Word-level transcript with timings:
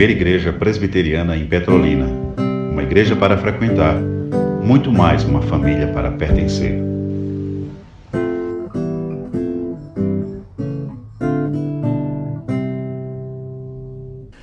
primeira 0.00 0.18
igreja 0.18 0.50
presbiteriana 0.50 1.36
em 1.36 1.46
Petrolina. 1.46 2.06
Uma 2.72 2.82
igreja 2.82 3.14
para 3.14 3.36
frequentar, 3.36 3.96
muito 4.62 4.90
mais 4.90 5.24
uma 5.24 5.42
família 5.42 5.92
para 5.92 6.10
pertencer. 6.10 6.72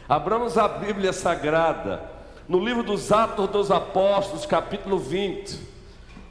Abramos 0.08 0.60
a 0.60 0.68
Bíblia 0.68 1.12
Sagrada 1.12 2.04
no 2.48 2.64
livro 2.64 2.84
dos 2.84 3.12
Atos 3.12 3.50
dos 3.50 3.72
Apóstolos, 3.72 4.46
capítulo 4.46 5.00
20. 5.00 5.60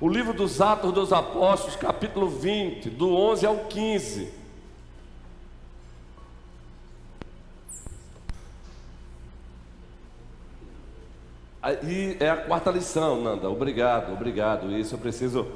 O 0.01 0.09
livro 0.09 0.35
dos 0.35 0.61
Atos 0.61 0.93
dos 0.93 1.13
Apóstolos, 1.13 1.75
capítulo 1.75 2.29
20, 2.29 2.91
do 2.91 3.13
11 3.13 3.45
ao 3.45 3.57
15. 3.65 4.46
E 11.89 12.17
é 12.21 12.31
a 12.31 12.37
quarta 12.37 12.71
lição, 12.71 13.21
Nanda. 13.23 13.51
Obrigado, 13.51 14.13
obrigado. 14.13 14.71
Isso 14.77 14.95
eu 14.95 14.99
preciso, 14.99 15.47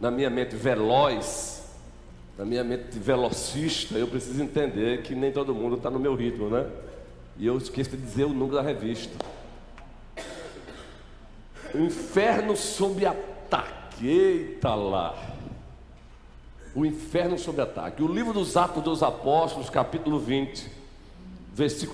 na 0.00 0.10
minha 0.10 0.28
mente 0.28 0.56
veloz, 0.56 1.70
na 2.36 2.44
minha 2.44 2.64
mente 2.64 2.98
velocista, 2.98 3.96
eu 3.96 4.08
preciso 4.08 4.42
entender 4.42 5.02
que 5.02 5.14
nem 5.14 5.30
todo 5.30 5.54
mundo 5.54 5.76
está 5.76 5.88
no 5.88 6.00
meu 6.00 6.16
ritmo, 6.16 6.48
né? 6.48 6.66
E 7.38 7.46
eu 7.46 7.56
esqueço 7.58 7.90
de 7.90 7.98
dizer 7.98 8.24
o 8.24 8.30
número 8.30 8.56
da 8.56 8.62
revista. 8.62 9.14
O 11.72 11.78
inferno 11.78 12.56
sob 12.56 13.06
ataque. 13.06 14.08
Eita 14.08 14.74
lá. 14.74 15.14
O 16.74 16.84
inferno 16.84 17.38
sob 17.38 17.60
ataque. 17.60 18.02
O 18.02 18.12
livro 18.12 18.32
dos 18.32 18.56
Atos 18.56 18.82
dos 18.82 19.02
Apóstolos, 19.02 19.70
capítulo 19.70 20.18
20 20.18 20.79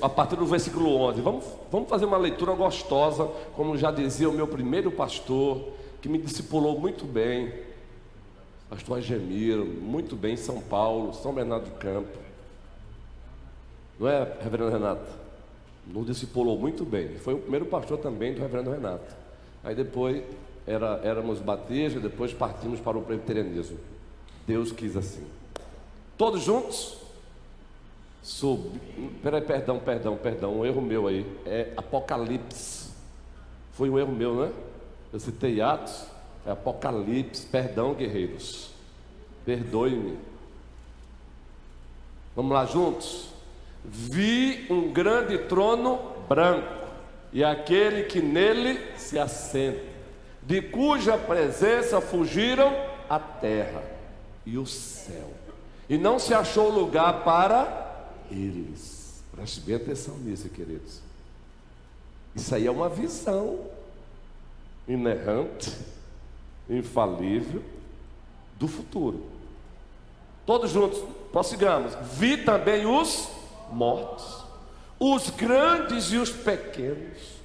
a 0.00 0.08
partir 0.08 0.36
do 0.36 0.46
versículo 0.46 0.94
11. 0.96 1.20
Vamos, 1.20 1.44
vamos 1.70 1.88
fazer 1.88 2.04
uma 2.04 2.16
leitura 2.16 2.52
gostosa, 2.52 3.24
como 3.54 3.76
já 3.76 3.90
dizia 3.90 4.28
o 4.28 4.32
meu 4.32 4.46
primeiro 4.46 4.90
pastor, 4.90 5.72
que 6.00 6.08
me 6.08 6.18
discipulou 6.18 6.78
muito 6.78 7.04
bem, 7.04 7.52
pastor 8.68 8.98
Agemiro, 8.98 9.64
muito 9.64 10.14
bem 10.14 10.34
em 10.34 10.36
São 10.36 10.60
Paulo, 10.60 11.14
São 11.14 11.32
Bernardo 11.32 11.64
do 11.64 11.78
Campo. 11.78 12.18
Não 13.98 14.08
é, 14.08 14.36
reverendo 14.40 14.70
Renato? 14.70 15.10
Nos 15.86 16.06
discipulou 16.06 16.58
muito 16.58 16.84
bem. 16.84 17.16
Foi 17.16 17.34
o 17.34 17.38
primeiro 17.38 17.66
pastor 17.66 17.98
também 17.98 18.34
do 18.34 18.40
reverendo 18.40 18.70
Renato. 18.70 19.14
Aí 19.64 19.74
depois 19.74 20.22
era, 20.66 21.00
éramos 21.02 21.38
batistas, 21.38 22.02
depois 22.02 22.32
partimos 22.32 22.80
para 22.80 22.98
o 22.98 23.02
presbiterianismo. 23.02 23.78
Deus 24.46 24.70
quis 24.70 24.96
assim. 24.96 25.24
Todos 26.16 26.42
juntos? 26.42 27.05
Sob. 28.26 28.72
Peraí, 29.22 29.40
perdão, 29.40 29.78
perdão, 29.78 30.16
perdão, 30.16 30.58
um 30.58 30.66
erro 30.66 30.82
meu 30.82 31.06
aí. 31.06 31.24
É 31.46 31.72
Apocalipse. 31.76 32.90
Foi 33.72 33.88
um 33.88 33.96
erro 33.96 34.10
meu, 34.10 34.34
né? 34.34 34.52
Eu 35.12 35.20
citei 35.20 35.60
Atos, 35.60 36.06
é 36.44 36.50
Apocalipse. 36.50 37.46
Perdão, 37.46 37.94
guerreiros. 37.94 38.70
Perdoe-me. 39.44 40.18
Vamos 42.34 42.50
lá 42.50 42.66
juntos? 42.66 43.28
Vi 43.84 44.66
um 44.70 44.92
grande 44.92 45.38
trono 45.38 46.00
branco 46.28 46.88
e 47.32 47.44
aquele 47.44 48.02
que 48.02 48.20
nele 48.20 48.80
se 48.96 49.20
assenta, 49.20 49.84
de 50.42 50.60
cuja 50.60 51.16
presença 51.16 52.00
fugiram 52.00 52.74
a 53.08 53.20
terra 53.20 53.84
e 54.44 54.58
o 54.58 54.66
céu, 54.66 55.30
e 55.88 55.96
não 55.96 56.18
se 56.18 56.34
achou 56.34 56.70
lugar 56.70 57.22
para 57.22 57.85
eles. 58.30 59.22
Preste 59.32 59.60
bem 59.60 59.76
atenção 59.76 60.16
nisso, 60.18 60.48
queridos. 60.48 61.00
Isso 62.34 62.54
aí 62.54 62.66
é 62.66 62.70
uma 62.70 62.88
visão 62.88 63.60
inerrante, 64.86 65.72
infalível 66.68 67.62
do 68.58 68.68
futuro. 68.68 69.24
Todos 70.44 70.70
juntos, 70.70 71.02
prossigamos. 71.32 71.94
Vi 72.12 72.44
também 72.44 72.86
os 72.86 73.28
mortos, 73.72 74.44
os 74.98 75.30
grandes 75.30 76.12
e 76.12 76.18
os 76.18 76.30
pequenos, 76.30 77.36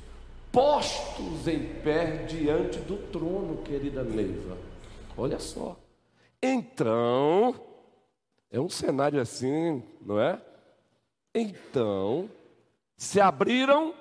postos 0.52 1.48
em 1.48 1.60
pé 1.82 2.26
diante 2.28 2.80
do 2.80 2.98
trono, 3.12 3.58
querida 3.64 4.04
Neiva. 4.04 4.58
Olha 5.18 5.40
só. 5.40 5.78
Então, 6.42 7.56
é 8.52 8.60
um 8.60 8.70
cenário 8.70 9.20
assim, 9.20 9.84
não 10.02 10.20
é? 10.20 10.40
Então, 11.34 12.30
se 12.98 13.20
abriram 13.22 13.94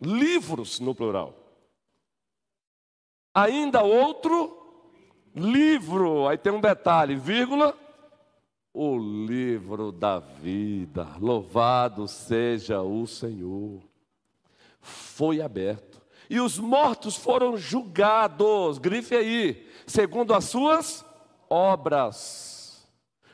livros 0.00 0.80
no 0.80 0.94
plural. 0.94 1.34
Ainda 3.34 3.82
outro 3.82 4.58
livro, 5.34 6.28
aí 6.28 6.36
tem 6.36 6.52
um 6.52 6.60
detalhe, 6.60 7.14
vírgula, 7.14 7.76
o 8.72 8.96
livro 8.98 9.92
da 9.92 10.18
vida. 10.18 11.06
Louvado 11.20 12.08
seja 12.08 12.82
o 12.82 13.06
Senhor. 13.06 13.80
Foi 14.80 15.40
aberto. 15.40 16.00
E 16.28 16.40
os 16.40 16.58
mortos 16.58 17.16
foram 17.16 17.56
julgados, 17.56 18.78
grife 18.78 19.14
aí, 19.14 19.68
segundo 19.86 20.34
as 20.34 20.46
suas 20.46 21.04
obras, 21.48 22.88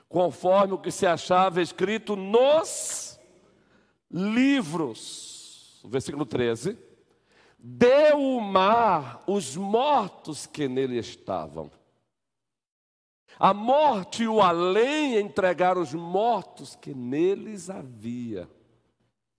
conforme 0.09 0.75
o 0.75 0.78
que 0.78 0.91
se 0.91 1.06
achava 1.06 1.62
escrito 1.62 2.16
nos 2.16 3.08
livros, 4.11 5.81
versículo 5.85 6.25
13, 6.25 6.79
deu 7.59 8.19
o 8.19 8.41
mar 8.41 9.23
os 9.27 9.57
mortos 9.57 10.47
que 10.47 10.69
nele 10.69 10.99
estavam. 10.99 11.71
A 13.39 13.55
morte 13.55 14.25
e 14.25 14.29
o 14.29 14.41
além 14.41 15.19
entregaram 15.19 15.81
os 15.81 15.95
mortos 15.95 16.75
que 16.75 16.93
neles 16.93 17.71
havia. 17.71 18.49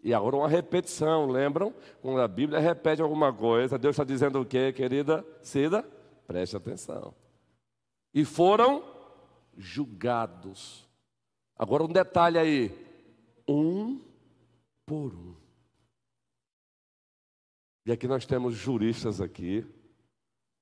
E 0.01 0.13
agora 0.13 0.37
uma 0.37 0.47
repetição, 0.47 1.25
lembram? 1.25 1.73
Quando 2.01 2.21
a 2.21 2.27
Bíblia 2.27 2.59
repete 2.59 3.01
alguma 3.01 3.33
coisa, 3.33 3.77
Deus 3.77 3.93
está 3.93 4.05
dizendo 4.05 4.39
o 4.39 4.45
quê, 4.45 4.71
querida 4.71 5.25
Cida? 5.41 5.83
Preste 6.25 6.55
atenção. 6.55 7.13
E 8.13 8.23
foram 8.23 8.83
julgados. 9.57 10.87
Agora 11.57 11.83
um 11.83 11.89
detalhe 11.89 12.37
aí. 12.37 12.87
Um 13.45 13.99
por 14.89 15.13
um. 15.13 15.35
E 17.85 17.91
aqui 17.91 18.07
nós 18.07 18.25
temos 18.25 18.55
juristas 18.55 19.21
aqui, 19.21 19.63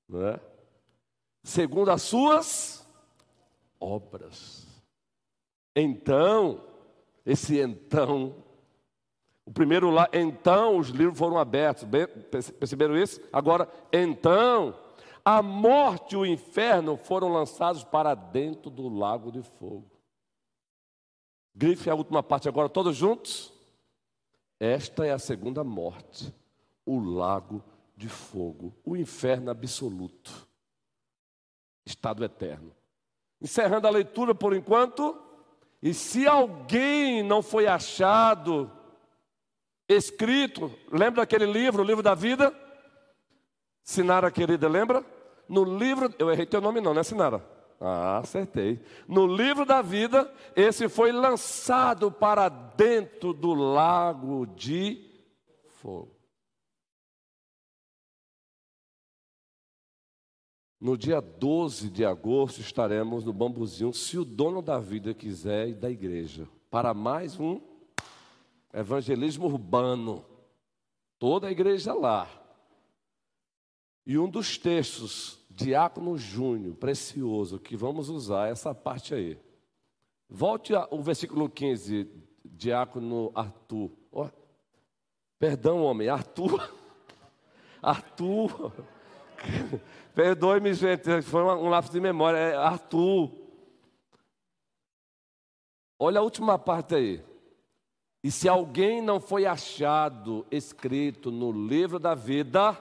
não 0.06 0.26
é? 0.26 0.40
Segundo 1.42 1.90
as 1.90 2.02
suas 2.02 2.86
obras. 3.80 4.66
Então, 5.74 6.62
esse 7.24 7.58
então, 7.58 8.44
o 9.46 9.50
primeiro 9.50 9.90
lá, 9.90 10.10
então 10.12 10.76
os 10.76 10.88
livros 10.88 11.18
foram 11.18 11.38
abertos, 11.38 11.88
perceberam 12.58 12.98
isso? 12.98 13.22
Agora, 13.32 13.66
então, 13.90 14.78
a 15.24 15.40
morte 15.40 16.12
e 16.12 16.18
o 16.18 16.26
inferno 16.26 16.98
foram 16.98 17.32
lançados 17.32 17.82
para 17.82 18.14
dentro 18.14 18.70
do 18.70 18.90
lago 18.90 19.32
de 19.32 19.42
fogo. 19.42 19.90
Grife 21.54 21.88
a 21.88 21.94
última 21.94 22.22
parte 22.22 22.46
agora, 22.46 22.68
todos 22.68 22.94
juntos. 22.94 23.56
Esta 24.60 25.06
é 25.06 25.12
a 25.12 25.18
segunda 25.18 25.62
morte, 25.62 26.34
o 26.84 26.98
lago 26.98 27.62
de 27.96 28.08
fogo, 28.08 28.74
o 28.84 28.96
inferno 28.96 29.50
absoluto, 29.50 30.48
estado 31.86 32.24
eterno. 32.24 32.74
Encerrando 33.40 33.86
a 33.86 33.90
leitura 33.90 34.34
por 34.34 34.54
enquanto, 34.54 35.16
e 35.80 35.94
se 35.94 36.26
alguém 36.26 37.22
não 37.22 37.40
foi 37.40 37.66
achado 37.66 38.70
escrito, 39.88 40.72
lembra 40.90 41.22
daquele 41.22 41.46
livro, 41.46 41.82
o 41.82 41.86
livro 41.86 42.02
da 42.02 42.14
vida? 42.14 42.52
Sinara 43.82 44.30
querida, 44.30 44.68
lembra? 44.68 45.04
No 45.48 45.64
livro, 45.64 46.12
eu 46.18 46.30
errei 46.30 46.44
teu 46.44 46.60
nome 46.60 46.80
não, 46.80 46.92
né, 46.92 47.02
Sinara? 47.02 47.57
Ah, 47.80 48.18
acertei. 48.18 48.80
No 49.06 49.26
livro 49.26 49.64
da 49.64 49.80
vida, 49.80 50.32
esse 50.56 50.88
foi 50.88 51.12
lançado 51.12 52.10
para 52.10 52.48
dentro 52.48 53.32
do 53.32 53.54
lago 53.54 54.46
de 54.46 55.04
fogo. 55.80 56.18
No 60.80 60.96
dia 60.96 61.20
12 61.20 61.90
de 61.90 62.04
agosto 62.04 62.60
estaremos 62.60 63.24
no 63.24 63.32
Bambuzinho, 63.32 63.92
se 63.92 64.16
o 64.16 64.24
dono 64.24 64.62
da 64.62 64.78
vida 64.78 65.12
quiser, 65.12 65.68
e 65.68 65.74
da 65.74 65.90
igreja, 65.90 66.48
para 66.70 66.94
mais 66.94 67.38
um 67.38 67.60
evangelismo 68.72 69.46
urbano. 69.46 70.24
Toda 71.18 71.48
a 71.48 71.50
igreja 71.50 71.92
lá. 71.92 72.28
E 74.06 74.16
um 74.16 74.28
dos 74.28 74.56
textos 74.56 75.37
Diácono 75.58 76.16
Júnior, 76.16 76.76
precioso, 76.76 77.58
que 77.58 77.76
vamos 77.76 78.08
usar 78.08 78.48
essa 78.48 78.72
parte 78.72 79.12
aí. 79.12 79.36
Volte 80.30 80.72
ao 80.72 81.02
versículo 81.02 81.50
15, 81.50 82.08
Diácono 82.44 83.32
Arthur. 83.34 83.90
Oh. 84.12 84.28
Perdão, 85.36 85.82
homem, 85.82 86.08
Arthur. 86.08 86.72
Arthur. 87.82 88.72
Perdoe-me, 90.14 90.72
gente, 90.74 91.22
foi 91.22 91.42
um 91.42 91.68
lápis 91.68 91.90
de 91.90 92.00
memória. 92.00 92.38
É 92.38 92.54
Arthur. 92.56 93.28
Olha 95.98 96.20
a 96.20 96.22
última 96.22 96.56
parte 96.56 96.94
aí. 96.94 97.24
E 98.22 98.30
se 98.30 98.48
alguém 98.48 99.02
não 99.02 99.18
foi 99.18 99.44
achado 99.44 100.46
escrito 100.52 101.32
no 101.32 101.50
livro 101.50 101.98
da 101.98 102.14
vida, 102.14 102.76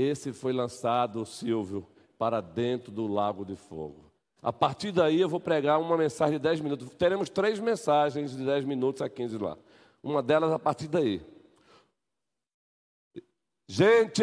esse 0.00 0.32
foi 0.32 0.52
lançado, 0.52 1.24
Silvio, 1.26 1.86
para 2.16 2.40
dentro 2.40 2.92
do 2.92 3.06
lago 3.06 3.44
de 3.44 3.56
fogo. 3.56 4.08
A 4.40 4.52
partir 4.52 4.92
daí 4.92 5.20
eu 5.20 5.28
vou 5.28 5.40
pregar 5.40 5.80
uma 5.80 5.96
mensagem 5.96 6.34
de 6.34 6.42
10 6.42 6.60
minutos. 6.60 6.88
Teremos 6.94 7.28
três 7.28 7.58
mensagens 7.58 8.36
de 8.36 8.44
10 8.44 8.64
minutos 8.64 9.02
a 9.02 9.08
15 9.08 9.36
lá. 9.38 9.58
Uma 10.02 10.22
delas 10.22 10.52
a 10.52 10.58
partir 10.58 10.86
daí. 10.86 11.20
Gente, 13.66 14.22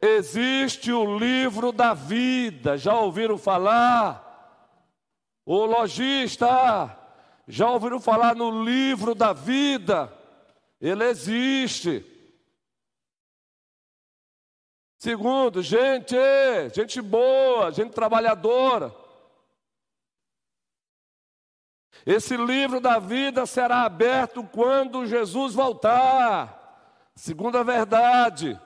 existe 0.00 0.92
o 0.92 1.18
livro 1.18 1.72
da 1.72 1.92
vida. 1.92 2.78
Já 2.78 2.98
ouviram 2.98 3.36
falar? 3.36 4.24
O 5.44 5.64
lojista, 5.64 6.96
já 7.48 7.68
ouviram 7.70 7.98
falar 7.98 8.36
no 8.36 8.62
livro 8.62 9.14
da 9.14 9.32
vida? 9.32 10.12
Ele 10.80 11.04
existe. 11.04 12.04
Segundo, 14.98 15.62
gente, 15.62 16.16
gente 16.74 17.00
boa, 17.00 17.70
gente 17.70 17.92
trabalhadora. 17.92 18.92
Esse 22.04 22.36
livro 22.36 22.80
da 22.80 22.98
vida 22.98 23.46
será 23.46 23.82
aberto 23.82 24.42
quando 24.42 25.06
Jesus 25.06 25.54
voltar. 25.54 27.12
Segunda 27.14 27.62
verdade. 27.62 28.60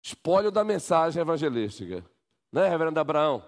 Espólio 0.00 0.52
da 0.52 0.62
mensagem 0.62 1.20
evangelística. 1.20 2.04
Né, 2.52 2.68
reverendo 2.68 3.00
Abraão? 3.00 3.44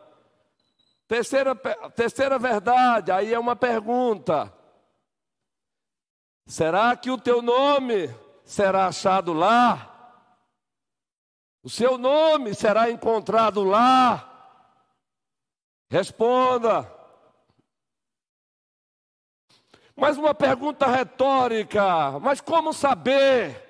Terceira, 1.07 1.55
terceira 1.95 2.37
verdade, 2.37 3.13
aí 3.13 3.33
é 3.33 3.39
uma 3.39 3.55
pergunta. 3.55 4.53
Será 6.47 6.97
que 6.97 7.11
o 7.13 7.19
teu 7.19 7.41
nome 7.41 8.13
será 8.49 8.87
achado 8.87 9.35
lá? 9.35 10.25
O 11.63 11.69
seu 11.69 11.99
nome 11.99 12.55
será 12.55 12.91
encontrado 12.91 13.63
lá? 13.63 14.25
Responda. 15.91 16.91
Mas 19.95 20.17
uma 20.17 20.35
pergunta 20.35 20.87
retórica: 20.87 22.19
mas 22.21 22.41
como 22.41 22.73
saber? 22.73 23.67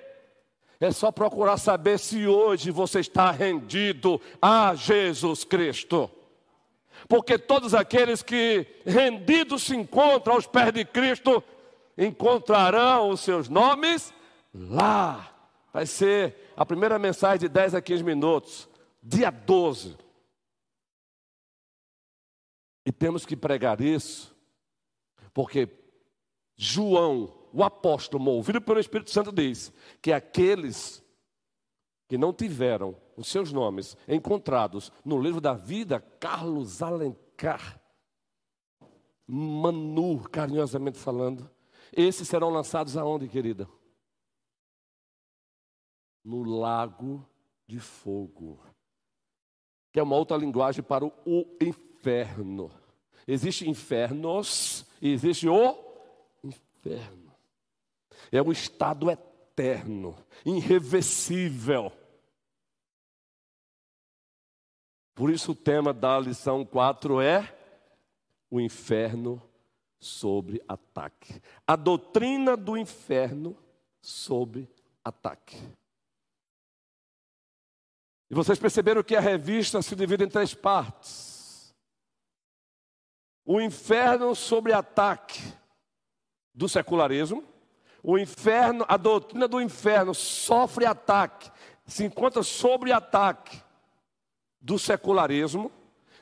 É 0.79 0.91
só 0.93 1.11
procurar 1.11 1.57
saber 1.57 1.99
se 1.99 2.25
hoje 2.25 2.71
você 2.71 3.01
está 3.01 3.31
rendido 3.31 4.21
a 4.41 4.73
Jesus 4.75 5.43
Cristo. 5.43 6.09
Porque 7.09 7.37
todos 7.37 7.73
aqueles 7.73 8.23
que 8.23 8.65
rendidos 8.85 9.63
se 9.63 9.75
encontram 9.75 10.35
aos 10.35 10.47
pés 10.47 10.71
de 10.71 10.85
Cristo 10.85 11.43
encontrarão 11.97 13.09
os 13.09 13.19
seus 13.19 13.49
nomes 13.49 14.13
lá. 14.53 15.35
Vai 15.71 15.85
ser 15.85 16.51
a 16.55 16.65
primeira 16.65 16.97
mensagem 16.97 17.39
de 17.39 17.49
10 17.49 17.75
a 17.75 17.81
15 17.81 18.03
minutos, 18.03 18.69
dia 19.01 19.29
12. 19.29 19.97
E 22.85 22.91
temos 22.91 23.25
que 23.25 23.35
pregar 23.35 23.81
isso, 23.81 24.35
porque 25.33 25.69
João, 26.55 27.47
o 27.53 27.63
apóstolo, 27.63 28.23
movido 28.23 28.59
pelo 28.59 28.79
Espírito 28.79 29.11
Santo, 29.11 29.31
diz 29.31 29.71
que 30.01 30.11
aqueles 30.11 31.03
que 32.07 32.17
não 32.17 32.33
tiveram 32.33 32.95
os 33.15 33.27
seus 33.27 33.53
nomes 33.53 33.95
encontrados 34.07 34.91
no 35.05 35.21
livro 35.21 35.39
da 35.39 35.53
vida, 35.53 35.99
Carlos 36.19 36.81
Alencar, 36.81 37.79
Manu, 39.27 40.27
carinhosamente 40.27 40.97
falando, 40.97 41.47
esses 41.95 42.27
serão 42.27 42.49
lançados 42.49 42.97
aonde, 42.97 43.27
querida? 43.27 43.69
No 46.29 46.43
lago 46.43 47.25
de 47.65 47.79
fogo, 47.79 48.59
que 49.91 49.99
é 49.99 50.03
uma 50.03 50.15
outra 50.15 50.37
linguagem 50.37 50.83
para 50.83 51.03
o 51.03 51.57
inferno. 51.59 52.69
Existe 53.27 53.67
infernos 53.67 54.85
e 55.01 55.11
existe 55.11 55.49
o 55.49 55.75
inferno. 56.43 57.33
É 58.31 58.39
um 58.43 58.51
estado 58.51 59.09
eterno, 59.09 60.15
irreversível. 60.45 61.91
Por 65.15 65.31
isso 65.31 65.53
o 65.53 65.55
tema 65.55 65.91
da 65.91 66.19
lição 66.19 66.63
4 66.63 67.21
é 67.21 67.57
o 68.51 68.61
inferno 68.61 69.41
sobre 69.99 70.61
ataque. 70.67 71.41
A 71.65 71.75
doutrina 71.75 72.55
do 72.55 72.77
inferno 72.77 73.57
sob 73.99 74.69
ataque. 75.03 75.57
E 78.29 78.35
vocês 78.35 78.59
perceberam 78.59 79.03
que 79.03 79.15
a 79.15 79.21
revista 79.21 79.81
se 79.81 79.95
divide 79.95 80.23
em 80.23 80.29
três 80.29 80.53
partes 80.53 81.29
o 83.51 83.59
inferno 83.59 84.35
sobre 84.35 84.71
ataque 84.71 85.41
do 86.53 86.69
secularismo, 86.69 87.43
o 88.03 88.15
inferno, 88.15 88.85
a 88.87 88.95
doutrina 88.95 89.47
do 89.47 89.59
inferno 89.59 90.13
sofre 90.13 90.85
ataque, 90.85 91.49
se 91.83 92.03
encontra 92.03 92.43
sobre 92.43 92.91
ataque 92.91 93.59
do 94.61 94.77
secularismo, 94.77 95.71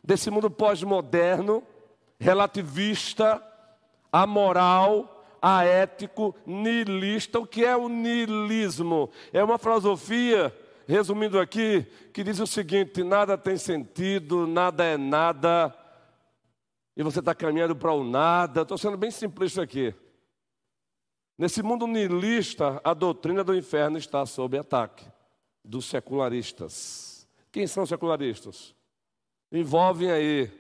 desse 0.02 0.32
mundo 0.32 0.50
pós-moderno, 0.50 1.62
relativista, 2.18 3.44
amoral, 4.10 5.26
aético, 5.42 6.34
nihilista. 6.46 7.40
O 7.40 7.46
que 7.46 7.66
é 7.66 7.76
o 7.76 7.90
nihilismo? 7.90 9.10
É 9.34 9.44
uma 9.44 9.58
filosofia, 9.58 10.58
resumindo 10.88 11.40
aqui, 11.40 11.84
que 12.14 12.24
diz 12.24 12.40
o 12.40 12.48
seguinte: 12.48 13.04
nada 13.04 13.38
tem 13.38 13.58
sentido, 13.58 14.48
nada 14.48 14.84
é 14.84 14.98
nada 14.98 15.76
e 16.98 17.04
você 17.04 17.20
está 17.20 17.36
caminhando 17.36 17.76
para 17.76 17.94
o 17.94 18.04
nada. 18.04 18.64
Estou 18.64 18.76
sendo 18.76 18.98
bem 18.98 19.12
simplista 19.12 19.62
aqui. 19.62 19.94
Nesse 21.38 21.62
mundo 21.62 21.86
nihilista, 21.86 22.82
a 22.84 22.92
doutrina 22.96 23.44
do 23.44 23.56
inferno 23.56 24.00
está 24.00 24.26
sob 24.26 24.58
ataque 24.58 25.06
dos 25.64 25.86
secularistas. 25.86 27.28
Quem 27.52 27.68
são 27.68 27.84
os 27.84 27.90
secularistas? 27.90 28.74
Envolvem 29.52 30.12
aí 30.12 30.52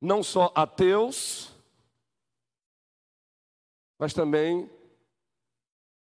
não 0.00 0.24
só 0.24 0.52
ateus, 0.56 1.52
mas 3.96 4.12
também 4.12 4.68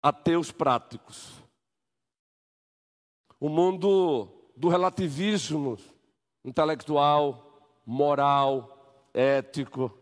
ateus 0.02 0.52
práticos. 0.52 1.37
O 3.40 3.48
mundo 3.48 4.50
do 4.56 4.68
relativismo 4.68 5.78
intelectual, 6.44 7.60
moral, 7.86 9.10
ético. 9.14 9.96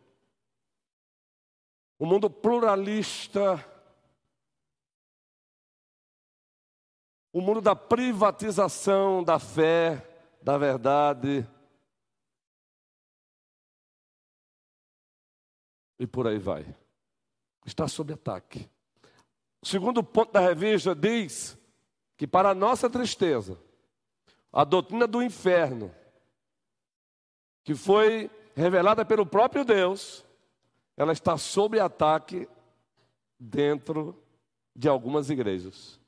O 1.98 2.06
mundo 2.06 2.30
pluralista. 2.30 3.64
O 7.32 7.40
mundo 7.40 7.60
da 7.60 7.76
privatização 7.76 9.22
da 9.22 9.38
fé, 9.38 10.02
da 10.42 10.56
verdade. 10.56 11.46
E 15.98 16.06
por 16.06 16.26
aí 16.26 16.38
vai. 16.38 16.74
Está 17.66 17.86
sob 17.88 18.12
ataque. 18.14 18.70
O 19.62 19.66
segundo 19.66 20.02
ponto 20.02 20.32
da 20.32 20.40
revista 20.40 20.94
diz 20.94 21.58
que, 22.16 22.26
para 22.26 22.54
nossa 22.54 22.88
tristeza, 22.88 23.58
a 24.52 24.64
doutrina 24.64 25.06
do 25.06 25.22
inferno 25.22 25.94
que 27.62 27.74
foi 27.74 28.30
revelada 28.54 29.04
pelo 29.04 29.26
próprio 29.26 29.64
Deus, 29.64 30.24
ela 30.96 31.12
está 31.12 31.36
sob 31.36 31.78
ataque 31.78 32.48
dentro 33.38 34.16
de 34.74 34.88
algumas 34.88 35.28
igrejas. 35.28 36.00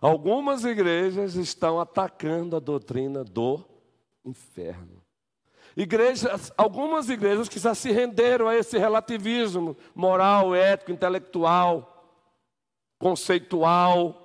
Algumas 0.00 0.64
igrejas 0.64 1.36
estão 1.36 1.80
atacando 1.80 2.56
a 2.56 2.60
doutrina 2.60 3.22
do 3.22 3.64
inferno. 4.24 5.00
Igrejas, 5.76 6.52
algumas 6.58 7.08
igrejas 7.08 7.48
que 7.48 7.58
já 7.58 7.74
se 7.74 7.90
renderam 7.90 8.48
a 8.48 8.56
esse 8.56 8.76
relativismo 8.76 9.76
moral, 9.94 10.54
ético, 10.54 10.90
intelectual, 10.90 11.88
conceitual, 12.98 14.21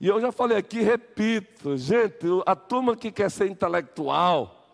e 0.00 0.08
eu 0.08 0.20
já 0.20 0.32
falei 0.32 0.56
aqui, 0.56 0.80
repito, 0.80 1.76
gente, 1.76 2.26
a 2.46 2.56
turma 2.56 2.96
que 2.96 3.10
quer 3.10 3.30
ser 3.30 3.46
intelectual, 3.48 4.64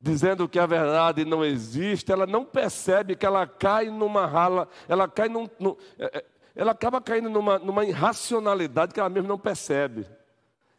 dizendo 0.00 0.48
que 0.48 0.58
a 0.58 0.66
verdade 0.66 1.24
não 1.24 1.44
existe, 1.44 2.12
ela 2.12 2.26
não 2.26 2.44
percebe 2.44 3.16
que 3.16 3.26
ela 3.26 3.46
cai 3.46 3.90
numa 3.90 4.26
rala, 4.26 4.68
ela 4.88 5.08
cai 5.08 5.28
num, 5.28 5.48
num 5.58 5.76
é, 5.98 6.18
é, 6.18 6.24
ela 6.58 6.72
acaba 6.72 7.00
caindo 7.00 7.30
numa, 7.30 7.56
numa 7.56 7.84
irracionalidade 7.84 8.92
que 8.92 8.98
ela 8.98 9.08
mesma 9.08 9.28
não 9.28 9.38
percebe. 9.38 10.04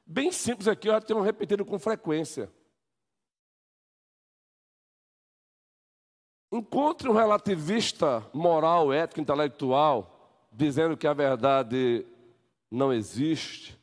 Bem 0.05 0.29
simples 0.29 0.67
aqui, 0.67 0.89
eu 0.89 0.93
já 0.93 0.99
tenho 0.99 1.21
repetido 1.21 1.63
com 1.63 1.79
frequência. 1.79 2.51
Encontre 6.51 7.07
um 7.07 7.13
relativista 7.13 8.25
moral, 8.33 8.91
ético, 8.91 9.21
intelectual, 9.21 10.47
dizendo 10.51 10.97
que 10.97 11.07
a 11.07 11.13
verdade 11.13 12.05
não 12.71 12.93
existe. 12.93 13.79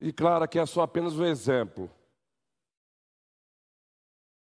E 0.00 0.12
claro, 0.12 0.44
aqui 0.44 0.58
é 0.58 0.66
só 0.66 0.82
apenas 0.82 1.18
um 1.18 1.24
exemplo. 1.24 1.90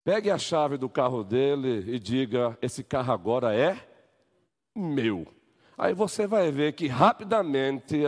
Pegue 0.03 0.31
a 0.31 0.39
chave 0.39 0.77
do 0.77 0.89
carro 0.89 1.25
dele 1.25 1.95
e 1.95 1.99
diga: 1.99 2.59
esse 2.61 2.85
carro 2.85 3.13
agora 3.13 3.55
é 3.55 3.89
meu. 4.75 5.27
Aí 5.77 5.93
você 5.93 6.27
vai 6.27 6.51
ver 6.51 6.73
que 6.75 6.87
rapidamente 6.87 8.01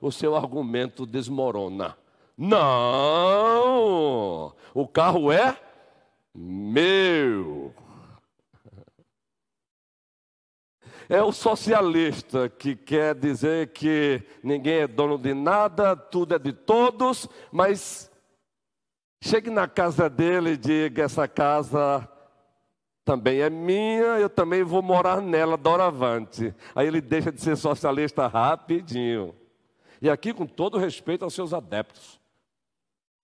o 0.00 0.10
seu 0.12 0.36
argumento 0.36 1.06
desmorona. 1.06 1.96
Não! 2.36 3.74
O 4.74 4.88
carro 4.88 5.30
é 5.32 5.56
meu. 6.34 7.72
É 11.08 11.22
o 11.22 11.32
socialista 11.32 12.48
que 12.48 12.74
quer 12.74 13.14
dizer 13.14 13.68
que 13.68 14.22
ninguém 14.42 14.80
é 14.80 14.86
dono 14.86 15.18
de 15.18 15.34
nada, 15.34 15.94
tudo 15.94 16.34
é 16.34 16.38
de 16.38 16.52
todos, 16.52 17.28
mas 17.52 18.10
chegue 19.22 19.50
na 19.50 19.68
casa 19.68 20.08
dele 20.08 20.52
e 20.52 20.56
diga: 20.56 21.02
essa 21.02 21.28
casa 21.28 22.08
também 23.04 23.40
é 23.40 23.50
minha, 23.50 24.18
eu 24.18 24.30
também 24.30 24.62
vou 24.62 24.80
morar 24.80 25.20
nela 25.20 25.56
doravante. 25.56 26.54
Aí 26.74 26.86
ele 26.86 27.02
deixa 27.02 27.30
de 27.30 27.40
ser 27.40 27.56
socialista 27.56 28.26
rapidinho. 28.26 29.34
E 30.00 30.08
aqui, 30.08 30.32
com 30.32 30.46
todo 30.46 30.78
respeito 30.78 31.24
aos 31.24 31.34
seus 31.34 31.52
adeptos. 31.52 32.20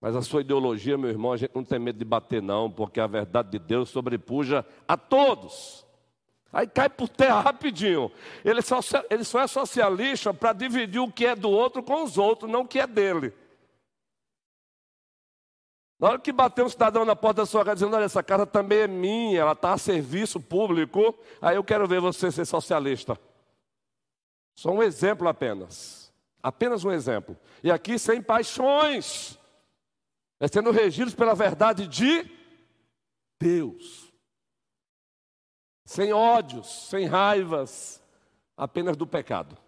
Mas 0.00 0.16
a 0.16 0.22
sua 0.22 0.40
ideologia, 0.40 0.96
meu 0.96 1.10
irmão, 1.10 1.32
a 1.32 1.36
gente 1.36 1.54
não 1.54 1.64
tem 1.64 1.78
medo 1.78 1.98
de 1.98 2.04
bater, 2.04 2.40
não, 2.40 2.70
porque 2.70 3.00
a 3.00 3.06
verdade 3.06 3.50
de 3.50 3.58
Deus 3.58 3.90
sobrepuja 3.90 4.64
a 4.88 4.96
todos. 4.96 5.86
Aí 6.52 6.66
cai 6.66 6.88
por 6.88 7.08
terra 7.08 7.40
rapidinho. 7.40 8.10
Ele 8.44 8.60
só, 8.60 8.80
ele 9.08 9.24
só 9.24 9.40
é 9.40 9.46
socialista 9.46 10.34
para 10.34 10.52
dividir 10.52 11.00
o 11.00 11.10
que 11.10 11.26
é 11.26 11.36
do 11.36 11.48
outro 11.48 11.82
com 11.82 12.02
os 12.02 12.18
outros, 12.18 12.50
não 12.50 12.62
o 12.62 12.68
que 12.68 12.80
é 12.80 12.86
dele. 12.86 13.32
Na 15.98 16.08
hora 16.08 16.18
que 16.18 16.32
bater 16.32 16.64
um 16.64 16.68
cidadão 16.68 17.04
na 17.04 17.14
porta 17.14 17.42
da 17.42 17.46
sua 17.46 17.62
casa 17.62 17.76
dizendo, 17.76 17.94
olha, 17.94 18.04
essa 18.04 18.22
casa 18.22 18.46
também 18.46 18.78
é 18.78 18.88
minha, 18.88 19.40
ela 19.40 19.52
está 19.52 19.74
a 19.74 19.78
serviço 19.78 20.40
público, 20.40 21.14
aí 21.42 21.56
eu 21.56 21.62
quero 21.62 21.86
ver 21.86 22.00
você 22.00 22.32
ser 22.32 22.46
socialista. 22.46 23.18
Só 24.56 24.70
um 24.70 24.82
exemplo 24.82 25.28
apenas. 25.28 26.10
Apenas 26.42 26.84
um 26.84 26.90
exemplo. 26.90 27.36
E 27.62 27.70
aqui 27.70 27.98
sem 27.98 28.22
paixões. 28.22 29.38
É 30.40 30.48
sendo 30.48 30.70
regidos 30.70 31.14
pela 31.14 31.34
verdade 31.34 31.86
de 31.86 32.24
Deus. 33.38 34.09
Sem 35.90 36.12
ódios, 36.12 36.86
sem 36.88 37.04
raivas, 37.04 38.00
apenas 38.56 38.96
do 38.96 39.04
pecado. 39.04 39.58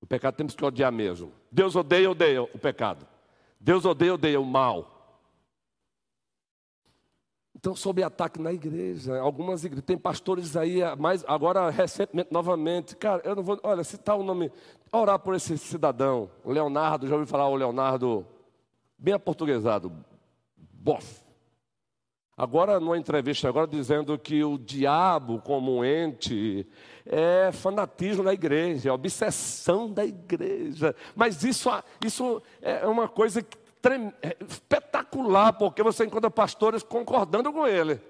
O 0.00 0.06
pecado 0.06 0.36
temos 0.36 0.54
que 0.54 0.64
odiar 0.64 0.92
mesmo. 0.92 1.32
Deus 1.50 1.74
odeia, 1.74 2.08
odeia 2.08 2.44
o 2.44 2.58
pecado. 2.60 3.04
Deus 3.58 3.84
odeia, 3.84 4.14
odeia 4.14 4.40
o 4.40 4.46
mal. 4.46 5.18
Então, 7.56 7.74
sob 7.74 8.00
ataque 8.04 8.40
na 8.40 8.52
igreja, 8.52 9.18
algumas 9.18 9.64
igrejas, 9.64 9.84
tem 9.84 9.98
pastores 9.98 10.56
aí, 10.56 10.78
mas 10.96 11.24
agora 11.26 11.68
recentemente, 11.70 12.32
novamente, 12.32 12.94
cara, 12.94 13.20
eu 13.24 13.34
não 13.34 13.42
vou, 13.42 13.58
olha, 13.64 13.82
citar 13.82 14.16
o 14.16 14.22
nome, 14.22 14.52
orar 14.92 15.18
por 15.18 15.34
esse 15.34 15.58
cidadão, 15.58 16.30
Leonardo, 16.44 17.08
já 17.08 17.16
ouviu 17.16 17.26
falar 17.26 17.48
o 17.48 17.56
Leonardo, 17.56 18.24
bem 18.96 19.14
aportuguesado, 19.14 19.92
bof. 20.56 21.29
Agora, 22.40 22.80
numa 22.80 22.96
entrevista, 22.96 23.46
agora 23.50 23.66
dizendo 23.66 24.18
que 24.18 24.42
o 24.42 24.56
diabo, 24.56 25.42
como 25.42 25.76
um 25.76 25.84
ente, 25.84 26.66
é 27.04 27.52
fanatismo 27.52 28.24
da 28.24 28.32
igreja, 28.32 28.88
é 28.88 28.92
obsessão 28.92 29.92
da 29.92 30.06
igreja. 30.06 30.96
Mas 31.14 31.44
isso, 31.44 31.68
isso 32.02 32.42
é 32.62 32.86
uma 32.86 33.06
coisa 33.06 33.42
que 33.42 33.58
é, 34.22 34.38
espetacular, 34.48 35.52
porque 35.52 35.82
você 35.82 36.06
encontra 36.06 36.30
pastores 36.30 36.82
concordando 36.82 37.52
com 37.52 37.66
ele. 37.66 38.00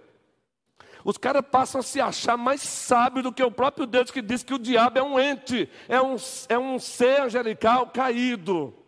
Os 1.04 1.16
caras 1.16 1.42
passam 1.50 1.80
a 1.80 1.82
se 1.82 2.00
achar 2.00 2.36
mais 2.36 2.60
sábios 2.60 3.24
do 3.24 3.32
que 3.32 3.42
o 3.42 3.50
próprio 3.50 3.84
Deus 3.84 4.12
que 4.12 4.22
diz 4.22 4.44
que 4.44 4.54
o 4.54 4.60
diabo 4.60 4.96
é 4.96 5.02
um 5.02 5.18
ente, 5.18 5.68
é 5.88 6.00
um, 6.00 6.14
é 6.48 6.56
um 6.56 6.78
ser 6.78 7.22
angelical 7.22 7.88
caído. 7.88 8.79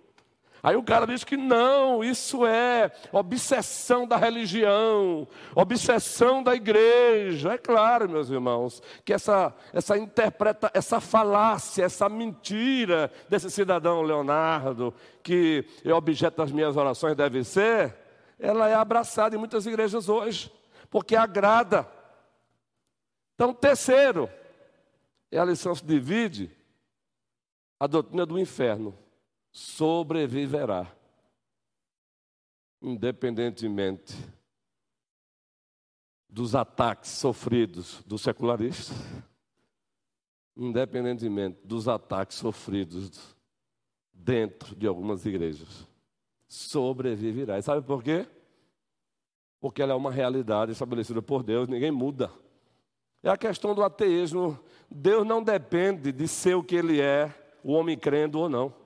Aí 0.62 0.76
o 0.76 0.82
cara 0.82 1.08
diz 1.08 1.24
que 1.24 1.36
não, 1.36 2.04
isso 2.04 2.46
é 2.46 2.92
obsessão 3.10 4.06
da 4.06 4.16
religião, 4.16 5.26
obsessão 5.56 6.40
da 6.40 6.54
igreja. 6.54 7.54
É 7.54 7.58
claro, 7.58 8.08
meus 8.08 8.30
irmãos, 8.30 8.80
que 9.04 9.12
essa, 9.12 9.52
essa 9.72 9.98
interpreta, 9.98 10.70
essa 10.72 11.00
falácia, 11.00 11.82
essa 11.82 12.08
mentira 12.08 13.10
desse 13.28 13.50
cidadão 13.50 14.02
Leonardo, 14.02 14.94
que 15.20 15.64
é 15.84 15.92
objeto 15.92 16.36
das 16.36 16.52
minhas 16.52 16.76
orações, 16.76 17.16
deve 17.16 17.42
ser, 17.42 17.96
ela 18.38 18.68
é 18.68 18.74
abraçada 18.74 19.34
em 19.34 19.38
muitas 19.40 19.66
igrejas 19.66 20.08
hoje, 20.08 20.52
porque 20.88 21.16
agrada. 21.16 21.88
Então, 23.34 23.52
terceiro, 23.52 24.30
é 25.28 25.40
a 25.40 25.44
lição 25.44 25.74
se 25.74 25.84
divide 25.84 26.52
a 27.80 27.88
doutrina 27.88 28.24
do 28.24 28.38
inferno 28.38 29.01
sobreviverá, 29.52 30.90
independentemente 32.80 34.16
dos 36.28 36.54
ataques 36.54 37.10
sofridos 37.10 38.02
dos 38.06 38.22
secularistas, 38.22 38.96
independentemente 40.56 41.60
dos 41.62 41.86
ataques 41.86 42.38
sofridos 42.38 43.36
dentro 44.10 44.74
de 44.74 44.86
algumas 44.86 45.26
igrejas. 45.26 45.86
Sobreviverá. 46.48 47.58
E 47.58 47.62
sabe 47.62 47.86
por 47.86 48.02
quê? 48.02 48.26
Porque 49.60 49.82
ela 49.82 49.92
é 49.92 49.96
uma 49.96 50.10
realidade 50.10 50.72
estabelecida 50.72 51.20
por 51.20 51.42
Deus, 51.42 51.68
ninguém 51.68 51.90
muda. 51.90 52.32
É 53.22 53.28
a 53.28 53.36
questão 53.36 53.74
do 53.74 53.82
ateísmo. 53.82 54.58
Deus 54.90 55.26
não 55.26 55.42
depende 55.42 56.10
de 56.10 56.26
ser 56.26 56.54
o 56.54 56.64
que 56.64 56.74
ele 56.74 57.00
é, 57.00 57.32
o 57.62 57.72
homem 57.72 57.96
crendo 57.96 58.40
ou 58.40 58.48
não. 58.48 58.81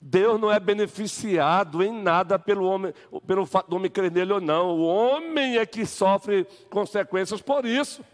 Deus 0.00 0.40
não 0.40 0.50
é 0.50 0.58
beneficiado 0.58 1.82
em 1.82 1.92
nada 1.92 2.38
pelo, 2.38 2.66
homem, 2.66 2.92
pelo 3.26 3.46
fato 3.46 3.68
do 3.68 3.76
homem 3.76 3.90
crer 3.90 4.10
nele 4.10 4.32
ou 4.32 4.40
não. 4.40 4.76
O 4.76 4.86
homem 4.86 5.58
é 5.58 5.66
que 5.66 5.86
sofre 5.86 6.46
consequências 6.70 7.40
por 7.40 7.64
isso. 7.64 8.04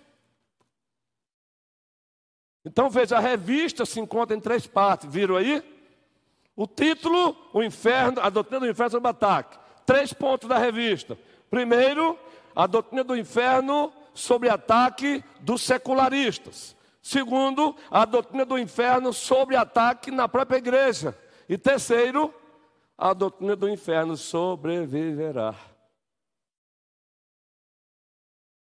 Então 2.65 2.89
veja, 2.89 3.17
a 3.17 3.21
revista 3.21 3.85
se 3.85 4.01
encontra 4.01 4.37
em 4.37 4.41
três 4.41 4.67
partes. 4.67 5.13
Viram 5.13 5.37
aí? 5.37 5.63
O 6.55 6.67
título, 6.67 7.37
o 7.53 7.63
inferno, 7.63 8.21
a 8.21 8.29
doutrina 8.29 8.61
do 8.61 8.69
inferno 8.69 8.91
sobre 8.91 9.09
ataque. 9.09 9.59
Três 9.85 10.13
pontos 10.13 10.49
da 10.49 10.59
revista. 10.59 11.19
Primeiro, 11.51 12.19
a 12.55 12.67
doutrina 12.67 13.03
do 13.03 13.17
inferno 13.17 13.93
sobre 14.15 14.49
ataque 14.49 15.25
dos 15.41 15.63
secularistas. 15.63 16.77
Segundo, 17.03 17.75
a 17.91 18.05
doutrina 18.05 18.45
do 18.45 18.57
inferno 18.57 19.13
sobre 19.13 19.57
ataque 19.57 20.11
na 20.11 20.29
própria 20.29 20.59
igreja. 20.59 21.19
E 21.49 21.59
terceiro, 21.59 22.35
a 22.97 23.13
doutrina 23.13 23.57
do 23.57 23.69
inferno 23.69 24.17
sobreviverá. 24.17 25.55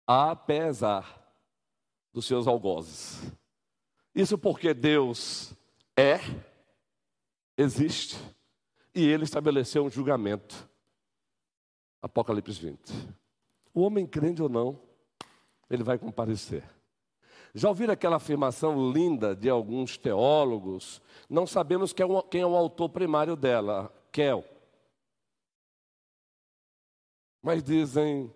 Apesar 0.07 1.27
dos 2.13 2.27
seus 2.27 2.47
algozes. 2.47 3.21
Isso 4.15 4.39
porque 4.39 4.73
Deus 4.73 5.53
é, 5.95 6.19
existe, 7.59 8.17
e 8.95 9.07
Ele 9.07 9.25
estabeleceu 9.25 9.85
um 9.85 9.91
julgamento. 9.91 10.67
Apocalipse 12.01 12.59
20. 12.59 12.79
O 13.75 13.83
homem 13.83 14.07
crente 14.07 14.41
ou 14.41 14.49
não, 14.49 14.81
ele 15.69 15.83
vai 15.83 15.99
comparecer. 15.99 16.65
Já 17.57 17.71
ouviram 17.71 17.95
aquela 17.95 18.17
afirmação 18.17 18.93
linda 18.93 19.35
de 19.35 19.49
alguns 19.49 19.97
teólogos? 19.97 21.01
Não 21.27 21.47
sabemos 21.47 21.91
quem 21.91 22.05
é 22.05 22.07
o, 22.07 22.23
quem 22.23 22.43
é 22.43 22.47
o 22.47 22.55
autor 22.55 22.91
primário 22.91 23.35
dela, 23.35 23.91
Kel. 24.13 24.45
Mas 27.43 27.63
dizem: 27.63 28.31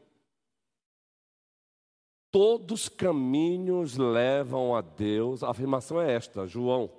todos 2.31 2.89
caminhos 2.89 3.99
levam 3.99 4.75
a 4.75 4.81
Deus. 4.81 5.43
A 5.43 5.51
afirmação 5.51 6.01
é 6.01 6.15
esta, 6.15 6.47
João. 6.47 6.91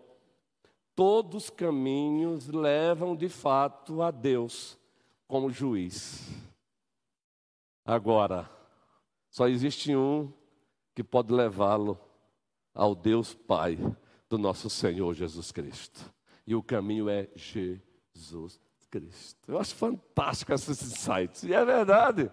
Todos 0.94 1.50
caminhos 1.50 2.50
levam 2.50 3.16
de 3.16 3.30
fato 3.30 4.00
a 4.04 4.12
Deus. 4.12 4.78
como 5.28 5.50
juiz. 5.50 6.30
Agora, 7.84 8.48
só 9.32 9.48
existe 9.48 9.96
um 9.96 10.32
que 10.94 11.04
pode 11.04 11.34
levá-lo 11.34 12.11
ao 12.74 12.96
Deus 12.96 13.34
Pai 13.34 13.78
do 14.30 14.38
nosso 14.38 14.70
Senhor 14.70 15.14
Jesus 15.14 15.52
Cristo. 15.52 16.12
E 16.46 16.56
o 16.56 16.64
caminho 16.64 17.10
é 17.10 17.28
Jesus 17.36 18.60
Cristo. 18.90 19.52
Eu 19.52 19.60
acho 19.60 19.76
fantástico 19.76 20.54
esses 20.54 20.82
insights. 20.82 21.44
E 21.44 21.54
é 21.54 21.64
verdade. 21.64 22.32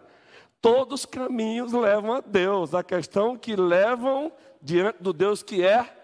Todos 0.61 1.00
os 1.00 1.07
caminhos 1.07 1.73
levam 1.73 2.12
a 2.12 2.21
Deus. 2.21 2.75
A 2.75 2.83
questão 2.83 3.37
que 3.37 3.54
levam 3.54 4.33
diante 4.61 5.02
do 5.02 5.12
Deus 5.12 5.42
que 5.42 5.64
é 5.64 5.97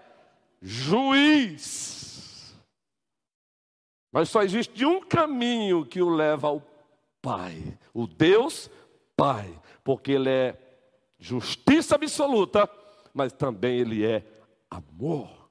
juiz. 0.60 2.54
Mas 4.12 4.28
só 4.28 4.42
existe 4.42 4.84
um 4.84 5.00
caminho 5.00 5.84
que 5.84 6.00
o 6.00 6.08
leva 6.08 6.46
ao 6.46 6.62
Pai, 7.20 7.78
o 7.92 8.06
Deus 8.06 8.70
Pai, 9.16 9.60
porque 9.82 10.12
Ele 10.12 10.30
é 10.30 10.56
justiça 11.18 11.94
absoluta, 11.96 12.66
mas 13.14 13.32
também 13.32 13.78
Ele 13.78 14.04
é 14.04 14.24
amor. 14.68 15.48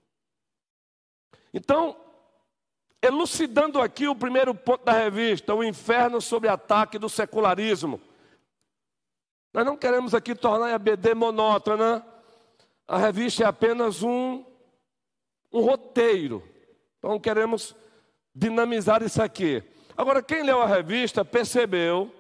Então, 1.54 1.96
elucidando 3.02 3.82
aqui 3.82 4.08
o 4.08 4.16
primeiro 4.16 4.54
ponto 4.54 4.84
da 4.84 4.92
revista, 4.92 5.56
o 5.56 5.64
inferno 5.64 6.20
sob 6.20 6.48
ataque 6.48 7.00
do 7.00 7.08
secularismo. 7.08 8.02
Nós 9.54 9.66
não 9.66 9.78
queremos 9.78 10.14
aqui 10.14 10.36
tornar 10.36 10.74
a 10.74 10.80
BD 10.80 11.14
monótona. 11.14 12.06
A 12.88 12.98
revista 12.98 13.44
é 13.44 13.48
apenas 13.48 14.04
um, 14.04 14.44
um 15.52 15.62
roteiro. 15.62 16.44
Então 16.98 17.20
queremos 17.20 17.76
dinamizar 18.34 19.04
isso 19.04 19.22
aqui. 19.22 19.64
Agora, 19.96 20.24
quem 20.24 20.42
leu 20.42 20.60
a 20.62 20.66
revista 20.66 21.24
percebeu 21.24 22.12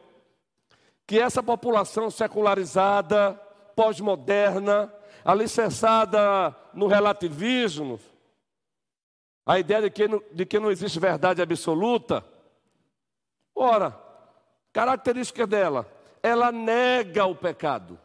que 1.07 1.19
essa 1.19 1.41
população 1.41 2.11
secularizada, 2.11 3.33
pós-moderna, 3.75 4.93
alicerçada 5.23 6.55
no 6.73 6.87
relativismo, 6.87 7.99
a 9.45 9.59
ideia 9.59 9.83
de 9.83 9.89
que, 9.89 10.07
de 10.31 10.45
que 10.45 10.59
não 10.59 10.71
existe 10.71 10.99
verdade 10.99 11.41
absoluta. 11.41 12.23
Ora, 13.55 13.97
característica 14.71 15.45
dela, 15.45 15.85
ela 16.21 16.51
nega 16.51 17.25
o 17.25 17.35
pecado. 17.35 17.99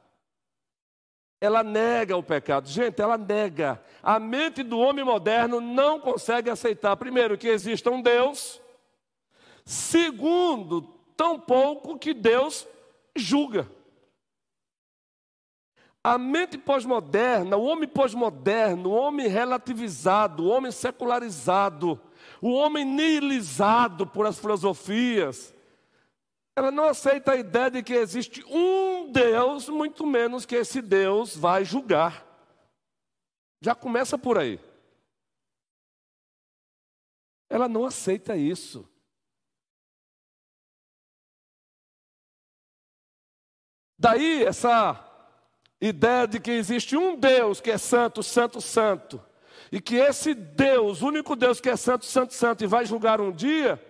Ela 1.41 1.63
nega 1.63 2.17
o 2.17 2.23
pecado. 2.23 2.69
Gente, 2.69 3.01
ela 3.01 3.17
nega. 3.17 3.81
A 4.03 4.19
mente 4.19 4.65
do 4.65 4.79
homem 4.79 5.05
moderno 5.05 5.61
não 5.61 6.01
consegue 6.01 6.51
aceitar, 6.51 6.97
primeiro, 6.97 7.39
que 7.39 7.47
exista 7.47 7.91
um 7.91 8.03
Deus. 8.03 8.61
Segundo, 9.65 10.83
tão 11.17 11.39
pouco 11.39 11.97
que 11.97 12.13
Deus 12.13 12.67
julga. 13.15 13.69
A 16.09 16.17
mente 16.17 16.57
pós-moderna, 16.57 17.59
o 17.59 17.65
homem 17.65 17.87
pós-moderno, 17.87 18.89
o 18.89 18.95
homem 18.95 19.27
relativizado, 19.27 20.43
o 20.43 20.49
homem 20.49 20.73
secularizado, 20.73 22.01
o 22.41 22.51
homem 22.51 22.83
nihilizado 22.83 24.07
por 24.07 24.25
as 24.25 24.39
filosofias, 24.39 25.55
ela 26.57 26.71
não 26.71 26.85
aceita 26.85 27.33
a 27.33 27.37
ideia 27.37 27.71
de 27.71 27.83
que 27.83 27.93
existe 27.93 28.43
um 28.47 29.13
Deus, 29.13 29.69
muito 29.69 30.07
menos 30.07 30.47
que 30.47 30.57
esse 30.57 30.81
Deus 30.81 31.37
vai 31.37 31.63
julgar. 31.63 32.27
Já 33.61 33.75
começa 33.75 34.17
por 34.17 34.39
aí. 34.39 34.59
Ela 37.51 37.69
não 37.69 37.85
aceita 37.85 38.35
isso. 38.35 38.89
Daí 43.99 44.43
essa 44.45 45.08
ideia 45.81 46.27
de 46.27 46.41
que 46.41 46.51
existe 46.51 46.97
um 46.97 47.17
Deus 47.17 47.61
que 47.61 47.71
é 47.71 47.79
santo, 47.79 48.23
santo, 48.23 48.61
santo, 48.61 49.23
e 49.71 49.81
que 49.81 49.97
esse 49.97 50.35
Deus, 50.35 51.03
o 51.03 51.09
único 51.09 51.37
Deus 51.37 51.61
que 51.61 51.69
é 51.69 51.77
santo, 51.77 52.05
santo, 52.05 52.35
santo, 52.35 52.65
e 52.65 52.67
vai 52.67 52.85
julgar 52.85 53.21
um 53.21 53.31
dia, 53.31 53.83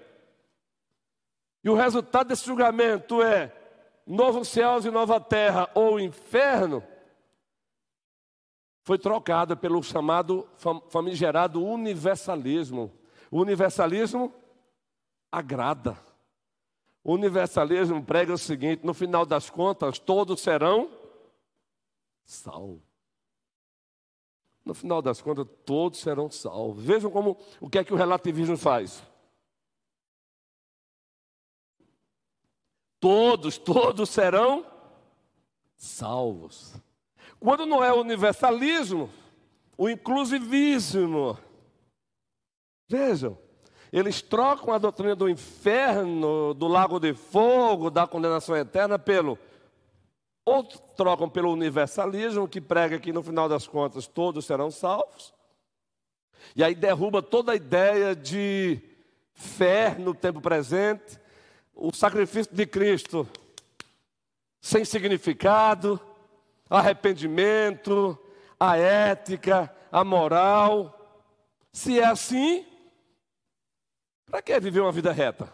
e 1.62 1.70
o 1.70 1.74
resultado 1.74 2.28
desse 2.28 2.46
julgamento 2.46 3.22
é 3.22 3.52
novos 4.06 4.48
céus 4.48 4.84
e 4.84 4.90
nova 4.90 5.20
terra 5.20 5.68
ou 5.74 6.00
inferno, 6.00 6.82
foi 8.82 8.98
trocada 8.98 9.54
pelo 9.54 9.82
chamado 9.82 10.48
famigerado 10.88 11.62
universalismo. 11.62 12.90
O 13.30 13.42
universalismo 13.42 14.32
agrada. 15.30 15.98
O 17.04 17.12
universalismo 17.12 18.02
prega 18.02 18.32
o 18.32 18.38
seguinte: 18.38 18.86
no 18.86 18.94
final 18.94 19.26
das 19.26 19.50
contas, 19.50 19.98
todos 19.98 20.40
serão 20.40 20.90
salvos. 22.28 22.82
No 24.64 24.74
final 24.74 25.00
das 25.00 25.22
contas, 25.22 25.46
todos 25.64 25.98
serão 25.98 26.30
salvos. 26.30 26.84
Vejam 26.84 27.10
como 27.10 27.38
o 27.58 27.70
que 27.70 27.78
é 27.78 27.84
que 27.84 27.92
o 27.92 27.96
relativismo 27.96 28.56
faz. 28.56 29.02
Todos, 33.00 33.56
todos 33.56 34.10
serão 34.10 34.66
salvos. 35.74 36.74
Quando 37.40 37.64
não 37.64 37.82
é 37.82 37.92
o 37.92 38.00
universalismo, 38.00 39.08
o 39.76 39.88
inclusivismo. 39.88 41.38
Vejam, 42.88 43.38
eles 43.90 44.20
trocam 44.20 44.74
a 44.74 44.78
doutrina 44.78 45.16
do 45.16 45.30
inferno, 45.30 46.52
do 46.52 46.68
lago 46.68 46.98
de 46.98 47.14
fogo, 47.14 47.90
da 47.90 48.06
condenação 48.06 48.54
eterna, 48.54 48.98
pelo 48.98 49.38
Outros 50.48 50.80
trocam 50.96 51.28
pelo 51.28 51.52
universalismo, 51.52 52.48
que 52.48 52.58
prega 52.58 52.98
que 52.98 53.12
no 53.12 53.22
final 53.22 53.50
das 53.50 53.66
contas 53.66 54.06
todos 54.06 54.46
serão 54.46 54.70
salvos. 54.70 55.34
E 56.56 56.64
aí 56.64 56.74
derruba 56.74 57.20
toda 57.20 57.52
a 57.52 57.56
ideia 57.56 58.16
de 58.16 58.80
fé 59.34 59.94
no 59.98 60.14
tempo 60.14 60.40
presente, 60.40 61.20
o 61.74 61.94
sacrifício 61.94 62.54
de 62.54 62.64
Cristo 62.64 63.28
sem 64.58 64.86
significado, 64.86 66.00
arrependimento, 66.68 68.18
a 68.58 68.78
ética, 68.78 69.70
a 69.92 70.02
moral. 70.02 70.94
Se 71.74 72.00
é 72.00 72.06
assim, 72.06 72.66
para 74.24 74.40
que 74.40 74.58
viver 74.58 74.80
uma 74.80 74.92
vida 74.92 75.12
reta? 75.12 75.52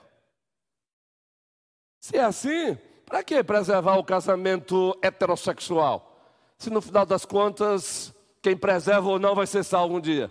Se 1.98 2.16
é 2.16 2.22
assim, 2.22 2.78
para 3.04 3.22
que 3.22 3.42
preservar 3.44 3.96
o 3.96 4.04
casamento 4.04 4.96
heterossexual? 5.02 6.10
Se 6.58 6.70
no 6.70 6.80
final 6.80 7.04
das 7.04 7.24
contas, 7.24 8.14
quem 8.42 8.56
preserva 8.56 9.08
ou 9.08 9.18
não 9.18 9.34
vai 9.34 9.46
ser 9.46 9.64
salvo 9.64 9.96
um 9.96 10.00
dia. 10.00 10.30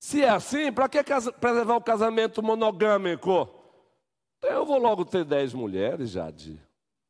Se 0.00 0.22
é 0.22 0.28
assim, 0.28 0.72
para 0.72 0.88
que 0.88 1.02
preservar 1.40 1.76
o 1.76 1.82
casamento 1.82 2.42
monogâmico? 2.42 3.48
Eu 4.42 4.66
vou 4.66 4.78
logo 4.78 5.04
ter 5.04 5.24
dez 5.24 5.54
mulheres, 5.54 6.10
Jade. 6.10 6.60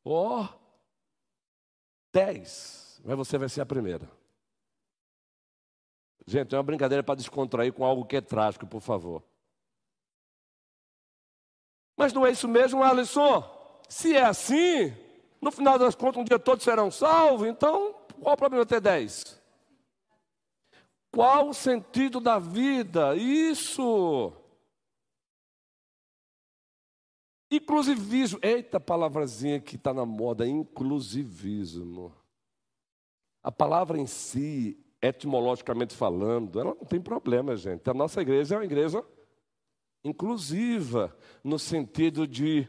Ó, 0.03 0.43
oh, 0.43 0.47
dez. 2.13 3.01
Mas 3.03 3.17
você 3.17 3.37
vai 3.37 3.49
ser 3.49 3.61
a 3.61 3.65
primeira. 3.65 4.09
Gente, 6.25 6.55
é 6.55 6.57
uma 6.57 6.63
brincadeira 6.63 7.03
para 7.03 7.15
descontrair 7.15 7.71
com 7.73 7.85
algo 7.85 8.05
que 8.05 8.15
é 8.15 8.21
trágico, 8.21 8.65
por 8.65 8.81
favor. 8.81 9.21
Mas 11.95 12.13
não 12.13 12.25
é 12.25 12.31
isso 12.31 12.47
mesmo, 12.47 12.83
Alisson? 12.83 13.54
Se 13.87 14.15
é 14.15 14.23
assim, 14.23 14.93
no 15.41 15.51
final 15.51 15.77
das 15.77 15.95
contas, 15.95 16.21
um 16.21 16.25
dia 16.25 16.39
todos 16.39 16.63
serão 16.63 16.89
salvos, 16.89 17.47
então 17.47 17.93
qual 18.19 18.33
o 18.33 18.37
problema 18.37 18.65
ter 18.65 18.81
dez? 18.81 19.39
Qual 21.11 21.49
o 21.49 21.53
sentido 21.53 22.19
da 22.19 22.39
vida? 22.39 23.15
Isso. 23.15 24.33
Inclusivismo. 27.49 28.39
Eita 28.41 28.79
palavrazinha 28.79 29.59
que 29.61 29.75
está 29.75 29.93
na 29.93 30.05
moda, 30.05 30.45
inclusivismo. 30.45 32.13
A 33.41 33.51
palavra 33.51 33.97
em 33.97 34.07
si, 34.07 34.77
etimologicamente 35.01 35.95
falando, 35.95 36.59
ela 36.59 36.75
não 36.75 36.85
tem 36.85 36.99
problema, 36.99 37.55
gente. 37.55 37.89
A 37.89 37.93
nossa 37.93 38.21
igreja 38.21 38.55
é 38.55 38.57
uma 38.57 38.65
igreja 38.65 39.05
inclusiva, 40.03 41.15
no 41.43 41.57
sentido 41.57 42.27
de 42.27 42.67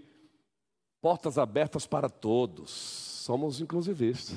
portas 1.07 1.39
abertas 1.39 1.87
para 1.87 2.09
todos. 2.09 2.69
Somos 2.73 3.61
inclusivistas. 3.61 4.35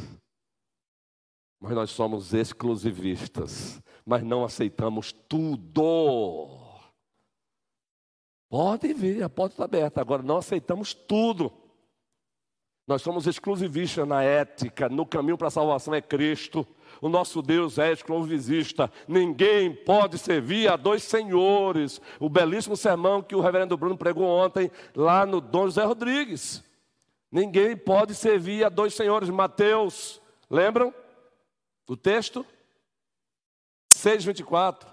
Mas 1.60 1.72
nós 1.74 1.90
somos 1.90 2.32
exclusivistas. 2.32 3.82
Mas 4.06 4.22
não 4.22 4.46
aceitamos 4.46 5.12
tudo. 5.12 6.48
Pode 8.48 8.94
vir, 8.94 9.24
a 9.24 9.30
porta 9.30 9.56
está 9.56 9.64
aberta. 9.64 10.00
Agora 10.00 10.22
não 10.22 10.38
aceitamos 10.38 10.94
tudo. 10.94 11.52
Nós 12.90 13.04
somos 13.04 13.28
exclusivistas 13.28 14.08
na 14.08 14.24
ética, 14.24 14.90
no 14.90 15.06
caminho 15.06 15.38
para 15.38 15.48
a 15.48 15.52
salvação 15.52 15.94
é 15.94 16.02
Cristo. 16.02 16.66
O 17.00 17.08
nosso 17.08 17.40
Deus 17.40 17.78
é 17.78 17.92
exclusivista. 17.92 18.92
Ninguém 19.08 19.72
pode 19.72 20.18
servir 20.18 20.68
a 20.68 20.76
dois 20.76 21.04
senhores. 21.04 22.02
O 22.20 22.28
belíssimo 22.28 22.76
sermão 22.76 23.22
que 23.22 23.36
o 23.36 23.42
reverendo 23.42 23.78
Bruno 23.78 23.96
pregou 23.96 24.26
ontem 24.26 24.72
lá 24.96 25.24
no 25.24 25.40
Dom 25.40 25.66
José 25.66 25.84
Rodrigues. 25.84 26.64
Ninguém 27.32 27.78
pode 27.78 28.16
servir 28.16 28.64
a 28.64 28.70
dois 28.70 28.96
senhores. 28.96 29.30
Mateus, 29.30 30.20
lembram? 30.50 30.92
O 31.88 31.96
texto? 31.96 32.44
6,24. 33.94 34.88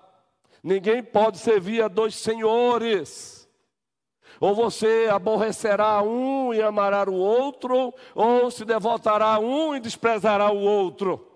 Ninguém 0.63 1.03
pode 1.03 1.39
servir 1.39 1.81
a 1.81 1.89
dois 1.89 2.15
senhores. 2.15 3.46
Ou 4.41 4.55
você 4.55 5.09
aborrecerá 5.11 6.03
um 6.03 6.53
e 6.53 6.61
amará 6.61 7.09
o 7.09 7.15
outro, 7.15 7.93
ou 8.15 8.51
se 8.51 8.65
devotará 8.65 9.35
a 9.35 9.39
um 9.39 9.75
e 9.75 9.81
desprezará 9.81 10.51
o 10.51 10.59
outro. 10.59 11.27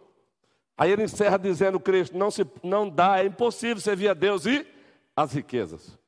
Aí 0.77 0.91
ele 0.91 1.05
encerra 1.05 1.39
dizendo: 1.39 1.79
Cristo, 1.79 2.17
não, 2.17 2.31
se, 2.31 2.47
não 2.63 2.89
dá, 2.89 3.21
é 3.21 3.27
impossível 3.27 3.81
servir 3.81 4.09
a 4.09 4.15
Deus 4.15 4.47
e 4.47 4.67
as 5.15 5.33
riquezas. 5.33 5.99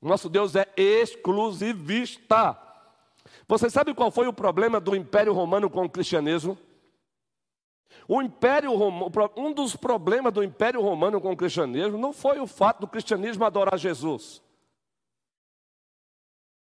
Nosso 0.00 0.28
Deus 0.28 0.56
é 0.56 0.66
exclusivista. 0.76 2.58
Você 3.46 3.68
sabe 3.68 3.94
qual 3.94 4.10
foi 4.10 4.26
o 4.26 4.32
problema 4.32 4.80
do 4.80 4.96
Império 4.96 5.32
Romano 5.32 5.68
com 5.68 5.84
o 5.84 5.90
cristianismo? 5.90 6.58
O 8.08 8.22
Império 8.22 8.74
Romano, 8.74 9.10
um 9.36 9.52
dos 9.52 9.76
problemas 9.76 10.32
do 10.32 10.42
Império 10.42 10.80
Romano 10.80 11.20
com 11.20 11.32
o 11.32 11.36
cristianismo 11.36 11.98
não 11.98 12.12
foi 12.12 12.40
o 12.40 12.46
fato 12.46 12.80
do 12.80 12.88
cristianismo 12.88 13.44
adorar 13.44 13.78
Jesus. 13.78 14.42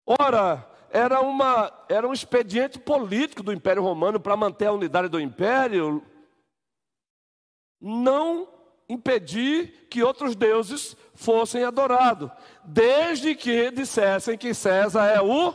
Ora, 0.07 0.65
era, 0.89 1.19
uma, 1.19 1.69
era 1.89 2.07
um 2.07 2.13
expediente 2.13 2.79
político 2.79 3.43
do 3.43 3.51
Império 3.51 3.83
Romano 3.83 4.21
para 4.21 4.37
manter 4.37 4.67
a 4.67 4.71
unidade 4.71 5.09
do 5.09 5.19
Império, 5.19 6.01
não 7.81 8.47
impedir 8.87 9.87
que 9.89 10.01
outros 10.01 10.33
deuses 10.33 10.95
fossem 11.13 11.65
adorados, 11.65 12.31
desde 12.63 13.35
que 13.35 13.69
dissessem 13.69 14.37
que 14.37 14.53
César 14.53 15.07
é 15.07 15.21
o 15.21 15.53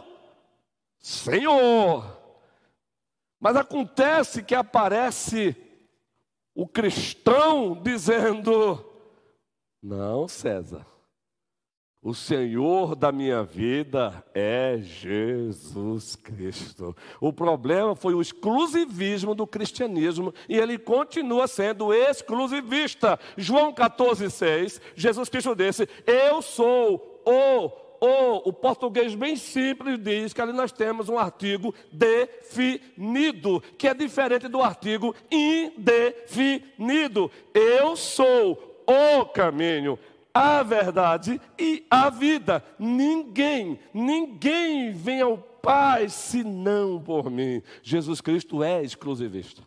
Senhor. 0.98 2.20
Mas 3.40 3.56
acontece 3.56 4.42
que 4.42 4.54
aparece 4.54 5.56
o 6.54 6.68
cristão 6.68 7.80
dizendo: 7.82 8.84
Não, 9.82 10.28
César, 10.28 10.86
o 12.02 12.12
Senhor 12.12 12.96
da 12.96 13.12
minha 13.12 13.44
vida 13.44 14.24
é 14.34 14.80
Jesus 14.82 16.16
Cristo. 16.16 16.96
O 17.20 17.32
problema 17.32 17.94
foi 17.94 18.12
o 18.12 18.20
exclusivismo 18.20 19.36
do 19.36 19.46
cristianismo 19.46 20.34
e 20.48 20.58
ele 20.58 20.78
continua 20.78 21.46
sendo 21.46 21.94
exclusivista. 21.94 23.20
João 23.36 23.72
14,6, 23.72 24.80
Jesus 24.96 25.28
Cristo 25.28 25.54
disse: 25.54 25.88
Eu 26.04 26.42
sou 26.42 27.22
o 27.24 27.82
o, 28.04 28.48
o 28.48 28.52
português 28.52 29.14
bem 29.14 29.36
simples 29.36 29.96
diz 29.96 30.32
que 30.32 30.42
ali 30.42 30.52
nós 30.52 30.72
temos 30.72 31.08
um 31.08 31.16
artigo 31.16 31.72
definido, 31.92 33.62
que 33.78 33.86
é 33.86 33.94
diferente 33.94 34.48
do 34.48 34.60
artigo 34.60 35.14
indefinido. 35.30 37.30
Eu 37.54 37.94
sou 37.94 38.84
o 38.84 39.24
caminho, 39.26 39.96
a 40.34 40.62
verdade 40.62 41.40
e 41.58 41.86
a 41.90 42.10
vida. 42.10 42.64
Ninguém, 42.78 43.78
ninguém 43.92 44.92
vem 44.92 45.20
ao 45.20 45.38
Pai 45.38 46.08
senão 46.08 47.00
por 47.00 47.30
mim. 47.30 47.62
Jesus 47.82 48.20
Cristo 48.20 48.64
é 48.64 48.82
exclusivista. 48.82 49.62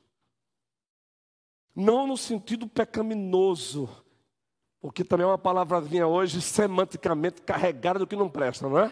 Não 1.73 2.05
no 2.05 2.17
sentido 2.17 2.67
pecaminoso, 2.67 3.89
porque 4.81 5.03
também 5.03 5.23
é 5.23 5.27
uma 5.27 5.37
palavrinha 5.37 6.05
hoje 6.05 6.41
semanticamente 6.41 7.41
carregada 7.41 7.99
do 7.99 8.07
que 8.07 8.15
não 8.15 8.29
presta, 8.29 8.67
não 8.67 8.77
é? 8.77 8.91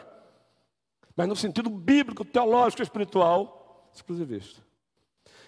Mas 1.15 1.27
no 1.27 1.35
sentido 1.35 1.69
bíblico, 1.69 2.25
teológico, 2.25 2.81
espiritual, 2.81 3.89
exclusivista. 3.93 4.61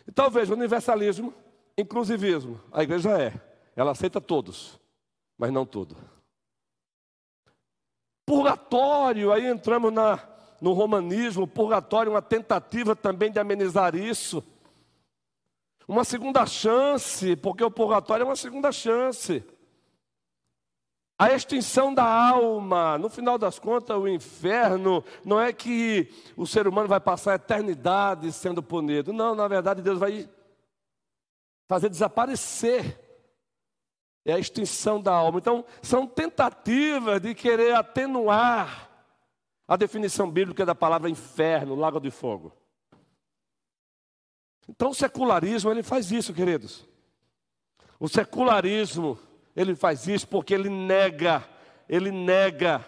Então 0.08 0.30
veja, 0.30 0.54
universalismo, 0.54 1.34
inclusivismo, 1.78 2.62
a 2.72 2.84
igreja 2.84 3.12
é, 3.20 3.34
ela 3.76 3.92
aceita 3.92 4.22
todos, 4.22 4.80
mas 5.38 5.52
não 5.52 5.66
tudo. 5.66 5.96
Purgatório, 8.26 9.32
aí 9.32 9.46
entramos 9.46 9.94
na, 9.94 10.20
no 10.60 10.74
romanismo, 10.74 11.48
purgatório, 11.48 12.12
uma 12.12 12.22
tentativa 12.22 12.96
também 12.96 13.32
de 13.32 13.40
amenizar 13.40 13.96
isso. 13.96 14.44
Uma 15.88 16.04
segunda 16.04 16.46
chance, 16.46 17.36
porque 17.36 17.64
o 17.64 17.70
purgatório 17.70 18.24
é 18.24 18.26
uma 18.26 18.36
segunda 18.36 18.72
chance. 18.72 19.44
A 21.18 21.32
extinção 21.32 21.94
da 21.94 22.04
alma, 22.04 22.98
no 22.98 23.10
final 23.10 23.38
das 23.38 23.60
contas, 23.60 23.96
o 23.96 24.08
inferno, 24.08 25.04
não 25.24 25.40
é 25.40 25.54
que 25.54 26.10
o 26.36 26.46
ser 26.46 26.68
humano 26.68 26.90
vai 26.90 27.00
passar 27.00 27.34
a 27.34 27.36
eternidade 27.36 28.32
sendo 28.34 28.62
punido. 28.62 29.14
Não, 29.14 29.36
na 29.36 29.48
verdade, 29.48 29.82
Deus 29.82 30.00
vai 30.00 30.28
fazer 31.68 31.90
desaparecer 31.90 33.05
é 34.26 34.34
a 34.34 34.40
extinção 34.40 35.00
da 35.00 35.14
alma. 35.14 35.38
Então, 35.38 35.64
são 35.82 36.08
tentativas 36.08 37.22
de 37.22 37.36
querer 37.36 37.76
atenuar 37.76 38.90
a 39.68 39.78
definição 39.78 40.30
bíblica 40.30 40.66
da 40.66 40.74
palavra 40.74 41.10
inferno, 41.10 41.76
lago 41.76 42.00
de 42.00 42.10
fogo. 42.10 42.52
Então, 44.68 44.90
o 44.90 44.96
secularismo, 44.96 45.70
ele 45.70 45.84
faz 45.84 46.12
isso, 46.12 46.34
queridos. 46.34 46.88
O 48.00 48.10
secularismo, 48.10 49.18
ele 49.56 49.76
faz 49.76 50.08
isso 50.08 50.28
porque 50.28 50.56
ele 50.56 50.70
nega, 50.70 51.48
ele 51.88 52.12
nega 52.12 52.84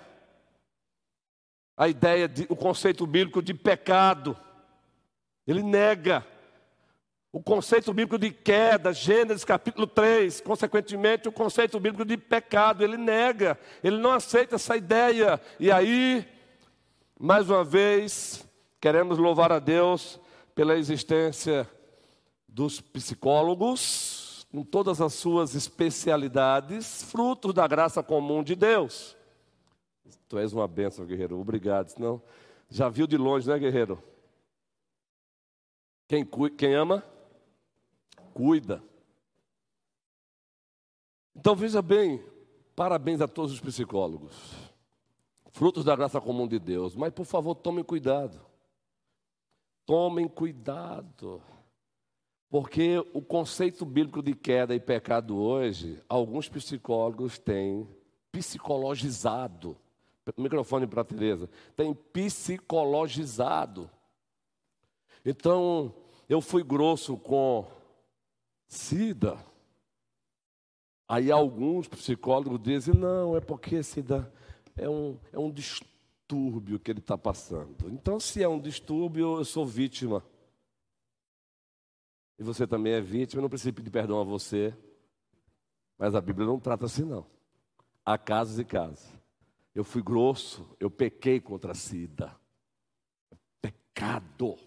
a 1.77 1.87
ideia 1.87 2.27
de 2.27 2.47
o 2.49 2.55
conceito 2.55 3.05
bíblico 3.05 3.43
de 3.43 3.53
pecado. 3.53 4.35
Ele 5.45 5.61
nega 5.61 6.25
o 7.37 7.39
conceito 7.39 7.93
bíblico 7.93 8.17
de 8.17 8.31
queda, 8.31 8.91
Gênesis 8.91 9.45
capítulo 9.45 9.85
3, 9.85 10.41
consequentemente 10.41 11.27
o 11.27 11.31
conceito 11.31 11.79
bíblico 11.79 12.03
de 12.03 12.17
pecado, 12.17 12.83
ele 12.83 12.97
nega, 12.97 13.59
ele 13.83 13.99
não 13.99 14.11
aceita 14.11 14.55
essa 14.55 14.75
ideia. 14.75 15.39
E 15.59 15.71
aí, 15.71 16.27
mais 17.19 17.47
uma 17.47 17.63
vez, 17.63 18.43
queremos 18.81 19.19
louvar 19.19 19.51
a 19.51 19.59
Deus 19.59 20.19
pela 20.55 20.79
existência 20.79 21.69
dos 22.47 22.81
psicólogos, 22.81 24.47
com 24.51 24.63
todas 24.63 24.99
as 24.99 25.13
suas 25.13 25.53
especialidades, 25.53 27.03
frutos 27.03 27.53
da 27.53 27.67
graça 27.67 28.01
comum 28.01 28.41
de 28.41 28.55
Deus. 28.55 29.15
Tu 30.27 30.39
és 30.39 30.53
uma 30.53 30.67
bênção, 30.67 31.05
guerreiro. 31.05 31.39
Obrigado. 31.39 31.89
Senão, 31.89 32.19
já 32.67 32.89
viu 32.89 33.05
de 33.05 33.15
longe, 33.15 33.47
né, 33.47 33.59
guerreiro? 33.59 34.01
Quem, 36.07 36.27
quem 36.57 36.73
ama? 36.73 37.03
Cuida. 38.37 38.83
Então 41.35 41.55
veja 41.55 41.81
bem, 41.81 42.23
parabéns 42.75 43.19
a 43.19 43.27
todos 43.27 43.51
os 43.51 43.59
psicólogos, 43.59 44.53
frutos 45.53 45.83
da 45.83 45.95
graça 45.95 46.21
comum 46.21 46.47
de 46.47 46.59
Deus, 46.59 46.95
mas 46.95 47.11
por 47.11 47.25
favor 47.25 47.55
tomem 47.55 47.83
cuidado. 47.83 48.39
Tomem 49.87 50.27
cuidado. 50.27 51.41
Porque 52.47 53.03
o 53.11 53.23
conceito 53.23 53.83
bíblico 53.83 54.21
de 54.21 54.35
queda 54.35 54.75
e 54.75 54.79
pecado 54.79 55.35
hoje, 55.35 55.99
alguns 56.07 56.47
psicólogos 56.47 57.39
têm 57.39 57.89
psicologizado. 58.31 59.75
Microfone 60.37 60.85
para 60.85 61.03
Tereza. 61.03 61.49
Tem 61.75 61.93
psicologizado. 61.93 63.89
Então, 65.25 65.93
eu 66.29 66.39
fui 66.39 66.63
grosso 66.63 67.17
com 67.17 67.65
SIDA. 68.67 69.43
Aí 71.07 71.31
alguns 71.31 71.87
psicólogos 71.87 72.59
dizem, 72.61 72.93
não, 72.93 73.35
é 73.35 73.39
porque 73.39 73.81
SIDA 73.81 74.31
é 74.75 74.89
um, 74.89 75.17
é 75.31 75.39
um 75.39 75.51
distúrbio 75.51 76.79
que 76.79 76.91
ele 76.91 76.99
está 76.99 77.17
passando. 77.17 77.89
Então, 77.89 78.19
se 78.19 78.43
é 78.43 78.47
um 78.47 78.59
distúrbio, 78.59 79.37
eu 79.37 79.45
sou 79.45 79.65
vítima. 79.65 80.23
E 82.37 82.43
você 82.43 82.67
também 82.67 82.93
é 82.93 83.01
vítima, 83.01 83.39
eu 83.39 83.43
não 83.43 83.49
preciso 83.49 83.73
pedir 83.73 83.89
perdão 83.89 84.19
a 84.19 84.23
você. 84.23 84.75
Mas 85.97 86.13
a 86.13 86.21
Bíblia 86.21 86.45
não 86.45 86.59
trata 86.59 86.85
assim, 86.85 87.03
não. 87.03 87.25
Há 88.05 88.17
casos 88.17 88.59
e 88.59 88.65
casos. 88.65 89.11
Eu 89.73 89.83
fui 89.83 90.01
grosso, 90.01 90.67
eu 90.79 90.91
pequei 90.91 91.39
contra 91.39 91.71
a 91.71 91.75
SIDA. 91.75 92.35
Pecado. 93.61 94.57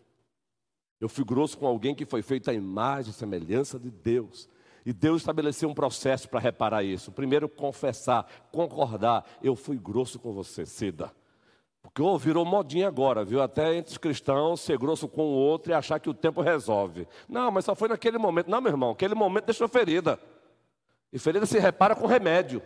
Eu 1.01 1.09
fui 1.09 1.25
grosso 1.25 1.57
com 1.57 1.67
alguém 1.67 1.95
que 1.95 2.05
foi 2.05 2.21
feito 2.21 2.51
à 2.51 2.55
imagem 2.55 3.11
e 3.11 3.15
semelhança 3.15 3.79
de 3.79 3.91
Deus. 3.91 4.49
E 4.85 4.93
Deus 4.93 5.23
estabeleceu 5.23 5.69
um 5.69 5.75
processo 5.75 6.29
para 6.29 6.41
reparar 6.41 6.83
isso. 6.83 7.11
Primeiro, 7.11 7.49
confessar, 7.49 8.27
concordar. 8.53 9.25
Eu 9.43 9.57
fui 9.57 9.79
grosso 9.79 10.19
com 10.19 10.33
você, 10.33 10.67
Cida. 10.67 11.11
Porque 11.83 12.03
oh, 12.03 12.19
virou 12.19 12.45
modinha 12.45 12.89
agora, 12.89 13.25
viu? 13.25 13.41
Até 13.41 13.75
entre 13.75 13.93
os 13.93 13.99
cristãos 13.99 14.61
ser 14.61 14.79
grosso 14.79 15.09
com 15.09 15.23
o 15.23 15.35
outro 15.35 15.73
e 15.73 15.75
achar 15.75 15.99
que 15.99 16.11
o 16.11 16.15
tempo 16.15 16.43
resolve. 16.43 17.09
Não, 17.29 17.51
mas 17.51 17.65
só 17.65 17.75
foi 17.75 17.89
naquele 17.89 18.19
momento. 18.19 18.51
Não, 18.51 18.61
meu 18.61 18.71
irmão, 18.71 18.91
aquele 18.91 19.15
momento 19.15 19.47
deixou 19.47 19.69
ferida. 19.69 20.19
E 21.13 21.19
ferida 21.19 21.47
se 21.47 21.59
repara 21.59 21.97
com 21.97 22.07
remédio. 22.07 22.63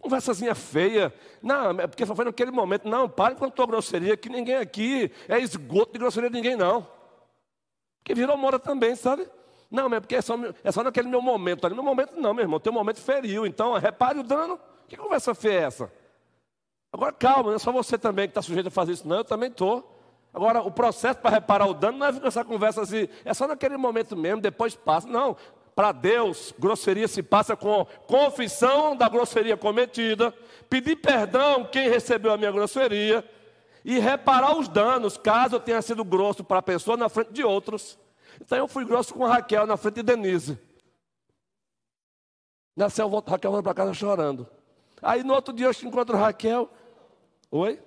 Conversazinha 0.00 0.54
feia. 0.54 1.12
Não, 1.42 1.70
é 1.80 1.86
porque 1.86 2.04
só 2.04 2.14
foi 2.14 2.26
naquele 2.26 2.50
momento. 2.50 2.86
Não, 2.86 3.08
pare 3.08 3.34
com 3.34 3.46
a 3.46 3.50
tua 3.50 3.66
grosseria, 3.66 4.16
que 4.16 4.28
ninguém 4.28 4.56
aqui 4.56 5.10
é 5.26 5.38
esgoto 5.38 5.94
de 5.94 5.98
grosseria 5.98 6.28
de 6.28 6.36
ninguém, 6.36 6.56
não. 6.56 6.86
Porque 8.04 8.14
virou 8.14 8.36
moda 8.36 8.58
também, 8.58 8.94
sabe? 8.94 9.26
Não, 9.70 9.88
mas 9.88 9.96
é 9.96 10.00
porque 10.00 10.16
é 10.16 10.20
só, 10.20 10.34
é 10.62 10.70
só 10.70 10.84
naquele 10.84 11.08
meu 11.08 11.22
momento. 11.22 11.64
Ali, 11.64 11.74
meu 11.74 11.82
momento 11.82 12.14
não, 12.16 12.34
meu 12.34 12.44
irmão. 12.44 12.60
Teu 12.60 12.70
momento 12.70 13.00
feriu. 13.00 13.46
Então, 13.46 13.72
repare 13.78 14.18
o 14.18 14.22
dano. 14.22 14.60
Que 14.86 14.94
conversa 14.94 15.34
feia 15.34 15.60
é 15.60 15.62
essa? 15.62 15.90
Agora, 16.92 17.12
calma, 17.12 17.44
não 17.48 17.54
é 17.54 17.58
só 17.58 17.72
você 17.72 17.96
também 17.96 18.26
que 18.26 18.32
está 18.32 18.42
sujeito 18.42 18.66
a 18.66 18.70
fazer 18.70 18.92
isso, 18.92 19.08
não. 19.08 19.16
Eu 19.16 19.24
também 19.24 19.48
estou. 19.48 19.90
Agora, 20.34 20.60
o 20.60 20.70
processo 20.70 21.18
para 21.18 21.30
reparar 21.30 21.66
o 21.66 21.72
dano 21.72 21.96
não 21.96 22.06
é 22.06 22.12
ficar 22.12 22.28
essa 22.28 22.44
conversa 22.44 22.82
assim, 22.82 23.08
é 23.24 23.32
só 23.32 23.46
naquele 23.46 23.76
momento 23.78 24.14
mesmo, 24.14 24.42
depois 24.42 24.74
passa. 24.74 25.08
Não, 25.08 25.34
para 25.74 25.92
Deus, 25.92 26.52
grosseria 26.58 27.08
se 27.08 27.22
passa 27.22 27.56
com 27.56 27.86
confissão 28.06 28.94
da 28.94 29.08
grosseria 29.08 29.56
cometida, 29.56 30.34
pedir 30.68 30.96
perdão 30.96 31.64
quem 31.64 31.88
recebeu 31.88 32.32
a 32.32 32.36
minha 32.36 32.52
grosseria 32.52 33.24
e 33.84 33.98
reparar 33.98 34.56
os 34.56 34.66
danos, 34.66 35.18
caso 35.18 35.56
eu 35.56 35.60
tenha 35.60 35.82
sido 35.82 36.02
grosso 36.02 36.42
para 36.42 36.58
a 36.58 36.62
pessoa 36.62 36.96
na 36.96 37.08
frente 37.08 37.32
de 37.32 37.44
outros. 37.44 37.98
Então 38.40 38.56
eu 38.56 38.66
fui 38.66 38.84
grosso 38.84 39.12
com 39.14 39.26
a 39.26 39.34
Raquel 39.34 39.66
na 39.66 39.76
frente 39.76 39.96
de 39.96 40.02
Denise. 40.02 40.58
Nasceu, 42.74 43.08
volta, 43.08 43.32
Raquel 43.32 43.50
volta 43.50 43.62
para 43.62 43.74
casa 43.74 43.92
chorando. 43.92 44.48
Aí 45.02 45.22
no 45.22 45.34
outro 45.34 45.52
dia 45.52 45.66
eu 45.66 45.74
te 45.74 45.86
encontro 45.86 46.16
Raquel. 46.16 46.68
Oi? 47.50 47.80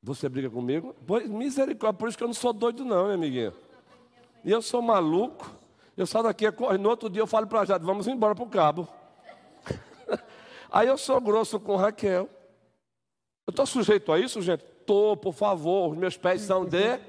Você 0.00 0.28
briga 0.28 0.48
comigo? 0.48 0.94
Pois, 1.04 1.28
misericórdia, 1.28 1.98
por 1.98 2.08
isso 2.08 2.16
que 2.16 2.22
eu 2.22 2.28
não 2.28 2.34
sou 2.34 2.52
doido, 2.52 2.84
não, 2.84 3.04
minha 3.04 3.14
amiguinha. 3.14 3.52
E 4.44 4.52
eu 4.52 4.62
sou 4.62 4.80
maluco. 4.80 5.50
Eu 5.96 6.06
saio 6.06 6.24
daqui, 6.24 6.44
no 6.78 6.88
outro 6.88 7.10
dia 7.10 7.20
eu 7.22 7.26
falo 7.26 7.46
para 7.48 7.64
Jade, 7.64 7.84
vamos 7.84 8.06
embora 8.06 8.32
para 8.32 8.44
o 8.44 8.48
cabo. 8.48 8.86
Aí 10.70 10.86
eu 10.86 10.96
sou 10.96 11.20
grosso 11.20 11.58
com 11.58 11.74
Raquel. 11.74 12.28
Eu 13.46 13.50
estou 13.50 13.64
sujeito 13.64 14.12
a 14.12 14.18
isso, 14.18 14.42
gente? 14.42 14.64
Estou, 14.64 15.16
por 15.16 15.32
favor. 15.32 15.92
Os 15.92 15.96
meus 15.96 16.16
pés 16.16 16.42
são 16.42 16.64
de. 16.64 17.00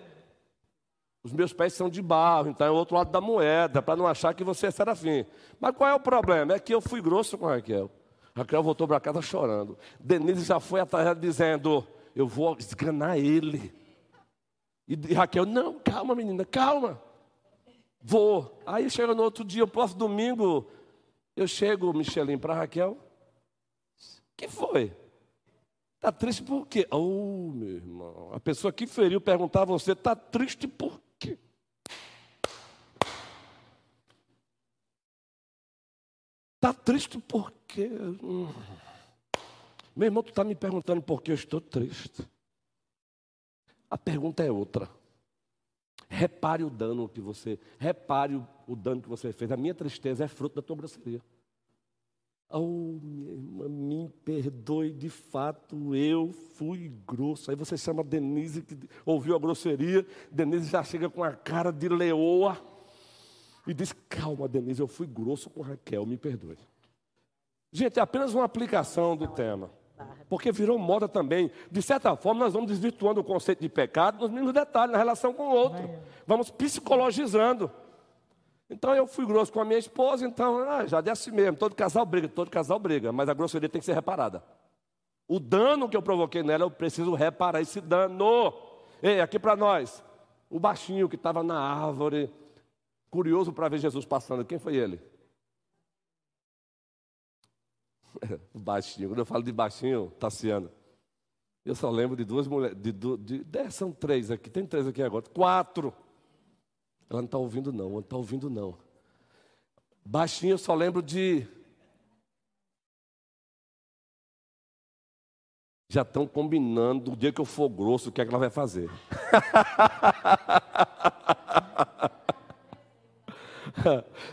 Os 1.24 1.34
meus 1.34 1.52
pés 1.52 1.74
são 1.74 1.90
de 1.90 2.02
barro, 2.02 2.50
então 2.50 2.66
é 2.66 2.72
o 2.72 2.76
outro 2.76 2.96
lado 2.96 3.12
da 3.12 3.20
moeda, 3.20 3.82
para 3.82 3.98
não 3.98 4.08
achar 4.08 4.34
que 4.34 4.46
você 4.46 4.68
é 4.68 4.72
serafim. 4.72 5.26
Mas 5.60 5.76
qual 5.76 5.90
é 5.90 5.94
o 5.94 6.00
problema? 6.00 6.54
É 6.54 6.60
que 6.60 6.74
eu 6.74 6.80
fui 6.80 7.02
grosso 7.02 7.38
com 7.38 7.48
Raquel. 7.48 7.92
Raquel 8.34 8.64
voltou 8.64 8.88
para 8.88 9.00
casa 9.00 9.22
chorando. 9.22 9.78
Denise 10.00 10.46
já 10.46 10.60
foi 10.60 10.80
atrás 10.80 11.20
dizendo: 11.20 11.86
Eu 12.16 12.28
vou 12.28 12.56
esganar 12.58 13.18
ele. 13.18 13.74
E 14.88 14.96
Raquel, 15.14 15.46
não, 15.46 15.80
calma, 15.80 16.16
menina, 16.16 16.46
calma. 16.46 17.02
Vou. 18.02 18.62
Aí 18.66 18.90
chega 18.90 19.14
no 19.14 19.24
outro 19.24 19.44
dia, 19.44 19.64
o 19.64 19.68
próximo 19.68 20.00
domingo, 20.00 20.70
eu 21.36 21.48
chego, 21.48 21.92
Michelin, 21.94 22.38
para 22.38 22.54
Raquel. 22.54 22.98
que 24.38 24.48
foi? 24.48 24.96
Está 25.98 26.12
triste 26.12 26.44
por 26.44 26.68
quê? 26.68 26.88
Oh, 26.92 27.52
meu 27.52 27.70
irmão. 27.70 28.32
A 28.32 28.40
pessoa 28.40 28.72
que 28.72 28.86
feriu 28.86 29.20
perguntar 29.20 29.64
a 29.64 29.66
você, 29.66 29.94
está 29.94 30.16
triste 30.16 30.68
por 30.68 31.02
quê? 31.20 31.38
Está 36.56 36.72
triste 36.74 37.20
por 37.20 37.52
quê? 37.68 37.90
Meu 39.96 40.06
irmão, 40.06 40.22
tu 40.22 40.30
está 40.30 40.44
me 40.44 40.54
perguntando 40.54 41.02
por 41.02 41.22
que 41.22 41.32
eu 41.32 41.36
estou 41.36 41.60
triste. 41.60 42.28
A 43.90 43.98
pergunta 43.98 44.44
é 44.44 44.52
outra. 44.52 44.90
Repare 46.08 46.64
o 46.64 46.70
dano 46.70 47.10
que 47.10 47.20
você, 47.20 47.60
repare 47.80 48.36
o 48.68 48.76
dano 48.76 49.02
que 49.02 49.10
você 49.10 49.34
fez. 49.34 49.52
A 49.52 49.58
minha 49.58 49.74
tristeza 49.74 50.24
é 50.24 50.28
fruto 50.28 50.56
da 50.56 50.62
tua 50.62 50.76
grosseria. 50.76 51.22
Oh, 52.50 52.98
minha 53.02 53.34
irmã, 53.34 53.68
me 53.68 54.10
perdoe, 54.24 54.94
de 54.94 55.10
fato, 55.10 55.94
eu 55.94 56.32
fui 56.32 56.90
grosso. 57.06 57.52
Aí 57.52 57.58
você 57.58 57.78
chama 57.78 58.04
Denise, 58.04 58.62
que 58.62 58.78
ouviu 59.06 59.36
a 59.36 59.40
grosseria, 59.40 60.06
Denise 60.32 60.70
já 60.70 60.82
chega 60.82 61.10
com 61.10 61.24
a 61.24 61.34
cara 61.34 61.72
de 61.72 61.90
leoa 61.90 62.58
e 63.68 63.74
diz: 63.74 63.94
Calma, 64.08 64.48
Denise, 64.48 64.80
eu 64.80 64.88
fui 64.88 65.06
grosso 65.06 65.50
com 65.50 65.62
Raquel, 65.62 66.06
me 66.06 66.16
perdoe. 66.16 66.58
Gente, 67.70 68.00
é 68.00 68.02
apenas 68.02 68.34
uma 68.34 68.46
aplicação 68.46 69.18
do 69.18 69.28
tema. 69.28 69.70
Porque 70.30 70.52
virou 70.52 70.78
moda 70.78 71.08
também. 71.08 71.52
De 71.70 71.82
certa 71.82 72.16
forma, 72.16 72.46
nós 72.46 72.54
vamos 72.54 72.70
desvirtuando 72.70 73.22
o 73.22 73.24
conceito 73.24 73.60
de 73.62 73.70
pecado 73.70 74.20
nos 74.20 74.30
mínimos 74.30 74.54
detalhes, 74.54 74.92
na 74.92 74.98
relação 74.98 75.34
com 75.34 75.48
o 75.48 75.52
outro. 75.52 75.90
Vamos 76.26 76.50
psicologizando. 76.50 77.70
Então 78.70 78.94
eu 78.94 79.08
fui 79.08 79.26
grosso 79.26 79.52
com 79.52 79.62
a 79.62 79.66
minha 79.66 79.80
esposa, 79.80 80.26
então 80.26 80.60
ah, 80.70 80.86
já 80.86 81.00
desce 81.00 81.32
mesmo. 81.32 81.58
Todo 81.58 81.76
casal 81.76 82.06
briga, 82.06 82.28
todo 82.28 82.50
casal 82.50 82.78
briga, 82.80 83.12
mas 83.12 83.30
a 83.30 83.34
grosseria 83.34 83.70
tem 83.70 83.80
que 83.80 83.86
ser 83.86 83.94
reparada. 83.94 84.44
O 85.28 85.40
dano 85.40 85.90
que 85.90 85.96
eu 85.96 86.02
provoquei 86.02 86.44
nela, 86.44 86.64
eu 86.64 86.72
preciso 86.72 87.14
reparar 87.14 87.62
esse 87.62 87.82
dano. 87.82 88.54
Ei, 89.02 89.22
aqui 89.22 89.38
para 89.38 89.56
nós, 89.56 90.04
o 90.50 90.60
baixinho 90.60 91.10
que 91.10 91.16
estava 91.16 91.44
na 91.44 91.60
árvore, 91.60 92.34
curioso 93.10 93.54
para 93.54 93.70
ver 93.70 93.80
Jesus 93.80 94.06
passando, 94.06 94.46
quem 94.46 94.60
foi 94.60 94.76
ele? 94.76 95.02
baixinho. 98.54 99.10
Quando 99.10 99.20
eu 99.20 99.26
falo 99.26 99.44
de 99.44 99.52
baixinho, 99.52 100.12
Tassiano, 100.20 100.72
eu 101.66 101.76
só 101.76 101.90
lembro 101.90 102.16
de 102.16 102.24
duas 102.24 102.48
mulheres. 102.48 102.78
De, 102.78 102.92
de, 102.92 103.44
de, 103.44 103.72
são 103.72 103.92
três 103.92 104.32
aqui, 104.32 104.50
tem 104.50 104.66
três 104.66 104.88
aqui 104.88 105.04
agora. 105.04 105.26
Quatro. 105.34 105.94
Ela 107.10 107.22
não 107.22 107.26
está 107.26 107.38
ouvindo, 107.38 107.72
não. 107.72 107.86
Ela 107.86 107.94
não 107.94 108.00
está 108.00 108.18
ouvindo, 108.18 108.50
não. 108.50 108.78
Baixinho, 110.06 110.54
eu 110.54 110.58
só 110.58 110.74
lembro 110.74 111.02
de. 111.02 111.48
Já 115.90 116.02
estão 116.02 116.28
combinando 116.28 117.14
o 117.14 117.16
dia 117.16 117.32
que 117.32 117.40
eu 117.40 117.46
for 117.46 117.70
grosso, 117.70 118.10
o 118.10 118.12
que 118.12 118.22
é 118.22 118.26
que 118.26 118.30
ela 118.30 118.40
vai 118.40 118.50
fazer. 118.50 118.90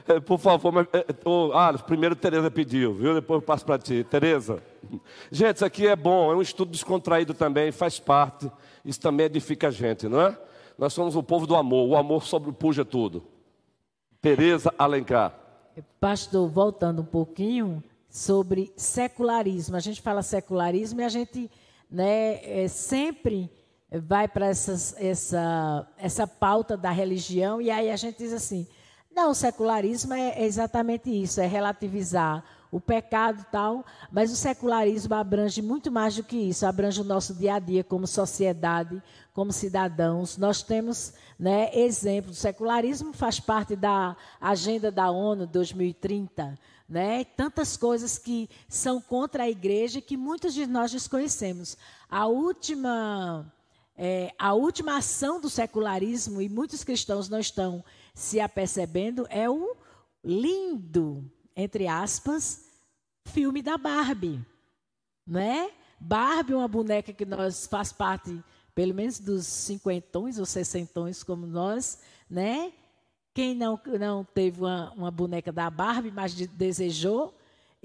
É, 0.09 0.21
por 0.21 0.39
favor, 0.39 0.73
mas, 0.73 0.87
oh, 1.25 1.51
ah, 1.53 1.73
primeiro 1.75 2.17
Tereza 2.17 2.51
pediu, 2.51 2.95
viu? 2.95 3.15
Depois 3.15 3.41
eu 3.41 3.47
passo 3.47 3.65
para 3.65 3.79
ti. 3.79 4.05
Tereza. 4.05 4.63
Gente, 5.31 5.57
isso 5.57 5.65
aqui 5.65 5.87
é 5.87 5.95
bom, 5.95 6.33
é 6.33 6.35
um 6.35 6.43
estudo 6.43 6.71
descontraído 6.71 7.35
também, 7.35 7.71
faz 7.71 8.01
parte. 8.01 8.51
Isso 8.85 9.01
também 9.01 9.27
edifica 9.27 9.69
a 9.69 9.71
gente, 9.71 10.09
não 10.09 10.21
é? 10.21 10.39
Nós 10.77 10.93
somos 10.93 11.15
o 11.17 11.23
povo 11.23 11.47
do 11.47 11.55
amor, 11.55 11.89
o 11.89 11.97
amor 11.97 12.25
sobrepuja 12.25 12.85
tudo. 12.85 13.25
Tereza 14.21 14.73
Alencar. 14.79 15.39
Pastor, 16.01 16.49
voltando 16.49 17.03
um 17.03 17.07
pouquinho 17.07 17.83
sobre 18.09 18.73
secularismo. 18.77 19.77
A 19.77 19.81
gente 19.81 20.01
fala 20.01 20.23
secularismo 20.23 21.01
e 21.01 21.05
a 21.05 21.09
gente 21.09 21.51
né, 21.91 22.63
é, 22.63 22.69
sempre 22.69 23.51
vai 23.91 24.27
para 24.27 24.47
essa, 24.47 25.89
essa 25.99 26.27
pauta 26.27 26.77
da 26.77 26.91
religião 26.91 27.61
e 27.61 27.71
aí 27.71 27.91
a 27.91 27.97
gente 27.97 28.19
diz 28.19 28.33
assim, 28.33 28.67
não, 29.15 29.31
o 29.31 29.35
secularismo 29.35 30.13
é 30.13 30.43
exatamente 30.45 31.09
isso, 31.11 31.41
é 31.41 31.47
relativizar 31.47 32.45
o 32.75 32.81
pecado 32.81 33.41
e 33.41 33.53
tal, 33.53 33.87
mas 34.11 34.33
o 34.33 34.37
secularismo 34.37 35.15
abrange 35.15 35.63
muito 35.63 35.93
mais 35.93 36.17
do 36.17 36.25
que 36.25 36.37
isso, 36.37 36.67
abrange 36.67 37.01
o 37.01 37.05
nosso 37.05 37.33
dia 37.33 37.55
a 37.55 37.59
dia 37.61 37.85
como 37.85 38.05
sociedade, 38.05 39.01
como 39.33 39.53
cidadãos. 39.53 40.37
Nós 40.37 40.61
temos 40.61 41.15
né, 41.39 41.71
exemplos. 41.73 42.37
O 42.37 42.41
secularismo 42.41 43.13
faz 43.13 43.39
parte 43.39 43.77
da 43.77 44.17
agenda 44.41 44.91
da 44.91 45.09
ONU 45.09 45.47
2030, 45.47 46.59
né? 46.89 47.25
Tantas 47.25 47.77
coisas 47.77 48.19
que 48.19 48.51
são 48.69 49.01
contra 49.01 49.45
a 49.45 49.51
igreja 49.51 50.01
que 50.01 50.17
muitos 50.17 50.53
de 50.53 50.67
nós 50.67 50.91
desconhecemos. 50.91 51.77
A 52.11 52.27
última, 52.27 53.55
é, 53.97 54.35
a 54.37 54.53
última 54.53 54.97
ação 54.97 55.41
do 55.41 55.49
secularismo, 55.49 56.43
e 56.43 56.49
muitos 56.49 56.83
cristãos 56.83 57.29
não 57.29 57.39
estão 57.39 57.85
se 58.13 58.41
apercebendo, 58.41 59.29
é 59.31 59.49
o 59.49 59.77
lindo, 60.25 61.31
entre 61.57 61.87
aspas, 61.87 62.64
filme 63.25 63.63
da 63.63 63.77
Barbie. 63.77 64.41
Não 65.27 65.41
é? 65.41 65.71
Barbie 65.99 66.53
é 66.53 66.57
uma 66.57 66.69
boneca 66.69 67.13
que 67.13 67.25
nós 67.25 67.67
faz 67.67 67.93
parte, 67.93 68.43
pelo 68.75 68.95
menos 68.95 69.19
dos 69.19 69.47
cinquentões 69.47 70.39
ou 70.39 70.45
sessentões 70.45 71.23
como 71.23 71.47
nós, 71.47 72.01
né? 72.29 72.73
Quem 73.33 73.55
não, 73.55 73.81
não 73.99 74.25
teve 74.25 74.61
uma, 74.61 74.93
uma 74.93 75.11
boneca 75.11 75.51
da 75.51 75.69
Barbie, 75.71 76.11
mas 76.11 76.35
de, 76.35 76.47
desejou, 76.47 77.35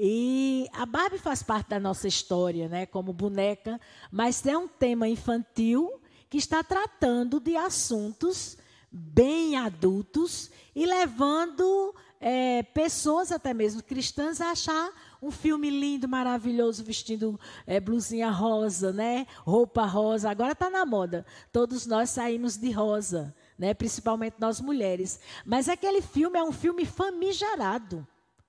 e 0.01 0.65
a 0.71 0.85
Barbie 0.85 1.17
faz 1.17 1.43
parte 1.43 1.71
da 1.71 1.79
nossa 1.79 2.07
história, 2.07 2.69
né, 2.69 2.85
como 2.85 3.11
boneca, 3.11 3.81
mas 4.09 4.45
é 4.45 4.57
um 4.57 4.65
tema 4.65 5.09
infantil 5.09 5.99
que 6.29 6.37
está 6.37 6.63
tratando 6.63 7.37
de 7.37 7.57
assuntos 7.57 8.57
bem 8.89 9.57
adultos 9.57 10.51
e 10.73 10.85
levando 10.85 11.93
é, 12.21 12.63
pessoas, 12.63 13.29
até 13.29 13.53
mesmo 13.53 13.83
cristãs, 13.83 14.39
a 14.39 14.51
achar 14.51 14.89
um 15.21 15.31
filme 15.31 15.69
lindo, 15.69 16.07
maravilhoso, 16.07 16.83
vestindo 16.83 17.39
é, 17.67 17.79
blusinha 17.79 18.29
rosa, 18.29 18.93
né? 18.93 19.27
Roupa 19.39 19.85
rosa. 19.85 20.29
Agora 20.29 20.53
está 20.53 20.69
na 20.69 20.85
moda. 20.85 21.25
Todos 21.51 21.85
nós 21.85 22.09
saímos 22.09 22.55
de 22.55 22.71
rosa, 22.71 23.35
né? 23.57 23.73
Principalmente 23.73 24.35
nós 24.39 24.61
mulheres. 24.61 25.19
Mas 25.45 25.67
aquele 25.67 26.01
filme 26.01 26.39
é 26.39 26.43
um 26.43 26.51
filme 26.51 26.85
famigerado 26.85 28.07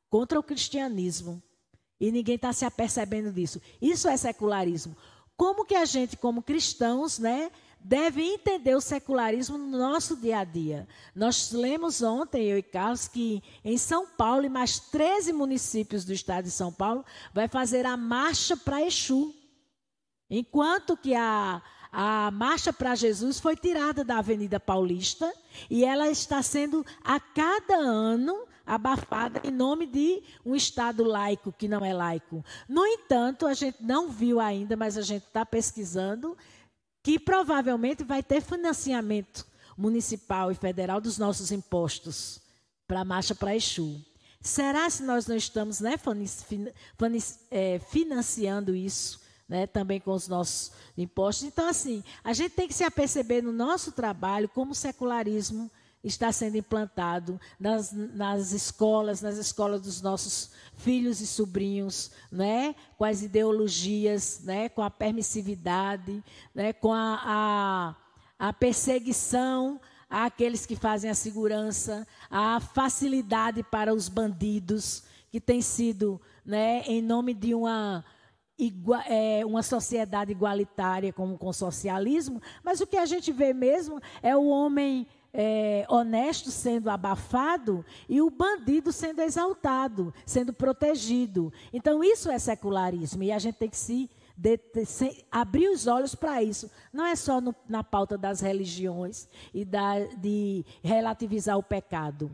contra 0.09 0.39
o 0.39 0.43
cristianismo. 0.43 1.43
E 2.01 2.11
ninguém 2.11 2.37
está 2.37 2.53
se 2.53 2.65
apercebendo 2.65 3.33
disso. 3.33 3.61
Isso 3.83 4.09
é 4.09 4.17
secularismo. 4.17 4.97
Como 5.37 5.65
que 5.65 5.75
a 5.75 5.85
gente, 5.85 6.17
como 6.17 6.43
cristãos, 6.43 7.19
né, 7.19 7.51
deve 7.83 8.23
entender 8.23 8.75
o 8.75 8.81
secularismo 8.81 9.57
no 9.57 9.79
nosso 9.79 10.17
dia 10.17 10.39
a 10.39 10.45
dia? 10.45 10.87
Nós 11.15 11.53
lemos 11.53 12.03
ontem, 12.03 12.47
eu 12.47 12.59
e 12.59 12.63
Carlos, 12.63 13.09
que 13.09 13.43
em 13.65 13.79
São 13.79 14.07
Paulo 14.07 14.45
e 14.45 14.49
mais 14.49 14.79
13 14.79 15.33
municípios 15.33 16.05
do 16.05 16.13
estado 16.13 16.45
de 16.45 16.51
São 16.51 16.73
Paulo 16.73 17.05
vai 17.33 17.49
fazer 17.49 17.87
a 17.87 17.97
marcha 17.97 18.57
para 18.57 18.83
Exu. 18.83 19.35
Enquanto 20.29 20.97
que 20.97 21.15
a, 21.15 21.63
a 21.91 22.31
marcha 22.31 22.73
para 22.73 22.95
Jesus 22.95 23.41
foi 23.41 23.57
tirada 23.57 24.05
da 24.05 24.19
Avenida 24.19 24.61
Paulista 24.61 25.33
e 25.69 25.85
ela 25.85 26.09
está 26.09 26.43
sendo 26.43 26.85
a 27.03 27.19
cada 27.19 27.77
ano 27.77 28.47
abafada 28.65 29.41
em 29.43 29.51
nome 29.51 29.87
de 29.87 30.23
um 30.47 30.55
Estado 30.55 31.03
laico 31.03 31.53
que 31.53 31.67
não 31.67 31.85
é 31.85 31.93
laico. 31.93 32.45
No 32.69 32.87
entanto, 32.87 33.47
a 33.47 33.55
gente 33.55 33.79
não 33.83 34.09
viu 34.09 34.39
ainda, 34.39 34.77
mas 34.77 34.97
a 34.97 35.03
gente 35.03 35.25
está 35.25 35.45
pesquisando, 35.45 36.37
que 37.03 37.19
provavelmente 37.19 38.05
vai 38.05 38.23
ter 38.23 38.41
financiamento 38.41 39.47
municipal 39.77 40.51
e 40.53 40.55
federal 40.55 41.01
dos 41.01 41.19
nossos 41.19 41.51
impostos 41.51 42.41
para 42.87 43.01
a 43.01 43.05
marcha 43.05 43.35
para 43.35 43.57
Exu. 43.57 44.05
Será 44.41 44.89
se 44.89 45.03
nós 45.03 45.27
não 45.27 45.37
estamos 45.37 45.81
né, 45.81 45.95
é, 47.51 47.79
financiando 47.79 48.75
isso 48.75 49.21
né, 49.49 49.67
também 49.67 50.01
com 50.01 50.13
os 50.13 50.29
nossos 50.29 50.73
impostos? 50.97 51.45
Então, 51.47 51.69
assim, 51.69 52.03
a 52.25 52.33
gente 52.33 52.53
tem 52.53 52.67
que 52.67 52.75
se 52.75 52.85
aperceber 52.85 53.43
no 53.43 53.53
nosso 53.53 53.93
trabalho 53.93 54.49
como 54.49 54.75
secularismo 54.75 55.71
está 56.03 56.33
sendo 56.33 56.57
implantado 56.57 57.39
nas, 57.59 57.93
nas 57.93 58.53
escolas, 58.53 59.21
nas 59.21 59.37
escolas 59.37 59.83
dos 59.83 60.01
nossos 60.01 60.51
filhos 60.75 61.21
e 61.21 61.27
sobrinhos, 61.27 62.11
né? 62.33 62.75
com 62.97 63.05
as 63.05 63.23
ideologias, 63.23 64.41
né? 64.43 64.69
com 64.69 64.83
a 64.83 64.91
permissividade, 64.91 66.25
né? 66.55 66.73
com 66.73 66.93
a, 66.93 67.21
a, 68.39 68.49
a 68.49 68.53
perseguição 68.53 69.81
àqueles 70.09 70.65
que 70.65 70.75
fazem 70.75 71.11
a 71.11 71.15
segurança, 71.15 72.07
a 72.31 72.59
facilidade 72.61 73.63
para 73.63 73.93
os 73.95 74.09
bandidos, 74.09 75.05
que 75.31 75.41
tem 75.41 75.61
sido 75.61 76.21
né? 76.45 76.83
em 76.87 77.03
nome 77.03 77.35
de 77.35 77.55
uma 77.55 78.05
é, 79.07 79.43
uma 79.47 79.63
sociedade 79.63 80.33
igualitária 80.33 81.15
como 81.15 81.39
com 81.39 81.49
o 81.49 81.53
socialismo, 81.53 82.43
mas 82.63 82.79
o 82.83 82.87
que 82.87 82.99
a 82.99 83.07
gente 83.07 83.33
vê 83.33 83.55
mesmo 83.55 83.99
é 84.23 84.37
o 84.37 84.49
homem 84.49 85.09
é, 85.33 85.85
honesto 85.89 86.51
sendo 86.51 86.91
abafado 86.91 87.85
e 88.09 88.21
o 88.21 88.31
bandido 88.31 88.93
sendo 88.93 89.21
exaltado, 89.21 90.13
sendo 90.27 90.53
protegido. 90.53 91.53
Então, 91.73 92.03
isso 92.03 92.31
é 92.31 92.39
secularismo 92.39 93.23
e 93.23 93.33
a 93.33 93.39
gente 93.39 93.57
tem 93.57 93.69
que 93.69 93.77
se, 93.77 94.11
se 94.87 95.25
abrir 95.31 95.69
os 95.69 95.87
olhos 95.87 96.15
para 96.15 96.43
isso. 96.43 96.71
Não 96.93 97.07
é 97.07 97.15
só 97.17 97.41
no, 97.41 97.55
na 97.69 97.85
pauta 97.85 98.19
das 98.19 98.41
religiões 98.41 99.29
e 99.55 99.65
da, 99.65 99.99
de 100.17 100.65
relativizar 100.83 101.57
o 101.57 101.63
pecado. 101.63 102.31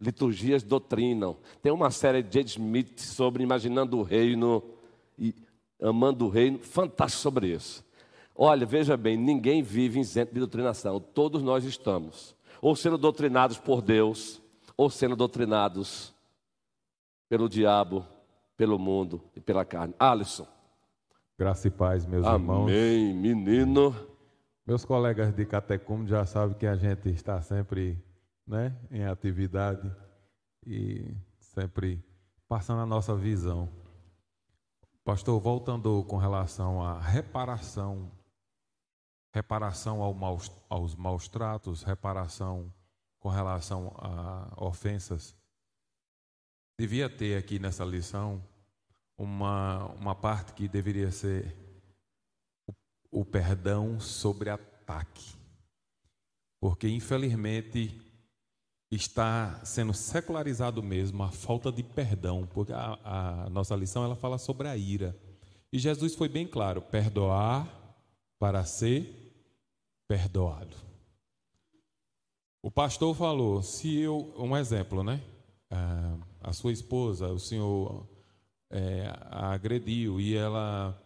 liturgias 0.00 0.62
doutrinam. 0.62 1.36
Tem 1.62 1.72
uma 1.72 1.90
série 1.90 2.22
de 2.22 2.30
J. 2.30 2.58
Smith 2.58 3.00
sobre 3.00 3.42
imaginando 3.42 3.98
o 3.98 4.02
reino 4.02 4.62
e 5.18 5.34
amando 5.80 6.26
o 6.26 6.28
reino, 6.28 6.58
fantástico 6.58 7.22
sobre 7.22 7.48
isso. 7.48 7.84
Olha, 8.34 8.64
veja 8.64 8.96
bem, 8.96 9.16
ninguém 9.16 9.62
vive 9.62 10.00
isento 10.00 10.32
de 10.32 10.38
doutrinação, 10.40 10.98
todos 10.98 11.42
nós 11.42 11.64
estamos, 11.64 12.34
ou 12.62 12.74
sendo 12.74 12.96
doutrinados 12.96 13.58
por 13.58 13.82
Deus, 13.82 14.40
ou 14.76 14.88
sendo 14.88 15.14
doutrinados 15.14 16.14
pelo 17.28 17.48
diabo, 17.48 18.06
pelo 18.62 18.78
mundo 18.78 19.20
e 19.34 19.40
pela 19.40 19.64
carne. 19.64 19.92
Alisson. 19.98 20.46
Graça 21.36 21.66
e 21.66 21.70
paz, 21.72 22.06
meus 22.06 22.24
Amém, 22.24 22.40
irmãos. 22.40 22.62
Amém, 22.62 23.12
menino. 23.12 23.92
Meus 24.64 24.84
colegas 24.84 25.34
de 25.34 25.44
Catecum 25.44 26.06
já 26.06 26.24
sabem 26.24 26.56
que 26.56 26.64
a 26.64 26.76
gente 26.76 27.08
está 27.08 27.42
sempre 27.42 28.00
né, 28.46 28.72
em 28.88 29.04
atividade 29.04 29.92
e 30.64 31.12
sempre 31.40 32.00
passando 32.46 32.82
a 32.82 32.86
nossa 32.86 33.16
visão. 33.16 33.68
Pastor, 35.02 35.40
voltando 35.40 36.04
com 36.04 36.16
relação 36.16 36.80
à 36.80 37.00
reparação, 37.00 38.12
reparação 39.34 40.00
ao 40.00 40.14
maus, 40.14 40.52
aos 40.68 40.94
maus 40.94 41.26
tratos, 41.26 41.82
reparação 41.82 42.72
com 43.18 43.28
relação 43.28 43.92
a 43.98 44.54
ofensas, 44.64 45.34
devia 46.78 47.10
ter 47.10 47.36
aqui 47.36 47.58
nessa 47.58 47.84
lição 47.84 48.40
uma, 49.16 49.86
uma 49.94 50.14
parte 50.14 50.52
que 50.52 50.68
deveria 50.68 51.10
ser 51.10 51.54
o, 52.66 53.20
o 53.20 53.24
perdão 53.24 54.00
sobre 54.00 54.50
ataque. 54.50 55.34
Porque, 56.60 56.88
infelizmente, 56.88 58.00
está 58.90 59.60
sendo 59.64 59.94
secularizado 59.94 60.82
mesmo 60.82 61.22
a 61.22 61.30
falta 61.30 61.72
de 61.72 61.82
perdão, 61.82 62.46
porque 62.46 62.72
a, 62.72 62.98
a, 63.02 63.50
nossa 63.50 63.74
lição 63.74 64.04
ela 64.04 64.14
fala 64.14 64.38
sobre 64.38 64.68
a 64.68 64.76
ira. 64.76 65.16
E 65.72 65.78
Jesus 65.78 66.14
foi 66.14 66.28
bem 66.28 66.46
claro: 66.46 66.82
perdoar 66.82 67.66
para 68.38 68.64
ser 68.64 69.32
perdoado. 70.06 70.76
O 72.62 72.70
pastor 72.70 73.16
falou, 73.16 73.62
se 73.62 73.98
eu, 73.98 74.32
um 74.36 74.56
exemplo, 74.56 75.02
né? 75.02 75.20
Ah, 75.70 76.16
a 76.40 76.52
sua 76.52 76.70
esposa, 76.70 77.28
o 77.28 77.38
senhor 77.38 78.06
é, 78.72 79.12
a 79.30 79.52
agrediu 79.52 80.18
e 80.20 80.34
ela 80.34 80.98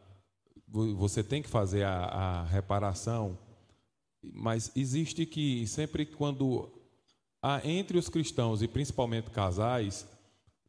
você 0.68 1.22
tem 1.22 1.42
que 1.42 1.48
fazer 1.48 1.84
a, 1.84 2.04
a, 2.04 2.44
reparação, 2.44 3.38
mas 4.22 4.70
existe 4.74 5.24
que 5.24 5.66
sempre 5.66 6.04
quando 6.04 6.68
há 7.40 7.60
entre 7.64 7.96
os 7.96 8.08
cristãos 8.08 8.62
e 8.62 8.68
principalmente 8.68 9.30
casais 9.30 10.06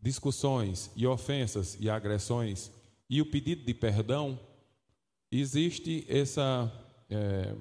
discussões 0.02 0.92
e 0.96 1.06
ofensas 1.08 1.78
e 1.80 1.90
agressões 1.90 2.72
e 3.10 3.22
o 3.22 3.26
pedido 3.26 3.66
de 3.66 3.74
perdão, 3.74 4.40
existe 5.32 6.06
essa, 6.08 6.72
é, 7.10 7.56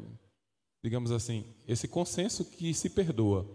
digamos 0.83 1.11
assim, 1.11 1.45
esse 1.67 1.89
consenso 1.89 2.45
que 2.45 2.75
se 2.75 2.91
perdoa, 2.91 3.47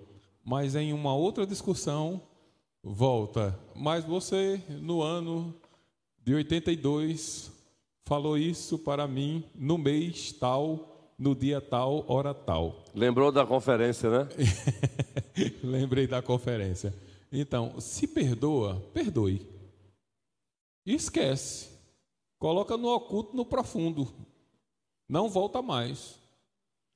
mas 0.43 0.75
em 0.75 0.93
uma 0.93 1.13
outra 1.13 1.45
discussão 1.45 2.21
volta. 2.83 3.57
Mas 3.75 4.03
você 4.03 4.61
no 4.69 5.01
ano 5.01 5.53
de 6.23 6.33
82 6.35 7.51
falou 8.05 8.37
isso 8.37 8.77
para 8.77 9.07
mim 9.07 9.43
no 9.55 9.77
mês 9.77 10.31
tal, 10.33 11.13
no 11.17 11.35
dia 11.35 11.61
tal, 11.61 12.05
hora 12.07 12.33
tal. 12.33 12.83
Lembrou 12.93 13.31
da 13.31 13.45
conferência, 13.45 14.09
né? 14.09 14.29
Lembrei 15.63 16.07
da 16.07 16.21
conferência. 16.21 16.93
Então, 17.31 17.79
se 17.79 18.07
perdoa, 18.07 18.81
perdoe. 18.93 19.47
Esquece. 20.85 21.69
coloca 22.37 22.75
no 22.75 22.89
oculto, 22.89 23.35
no 23.35 23.45
profundo. 23.45 24.11
Não 25.07 25.29
volta 25.29 25.61
mais. 25.61 26.19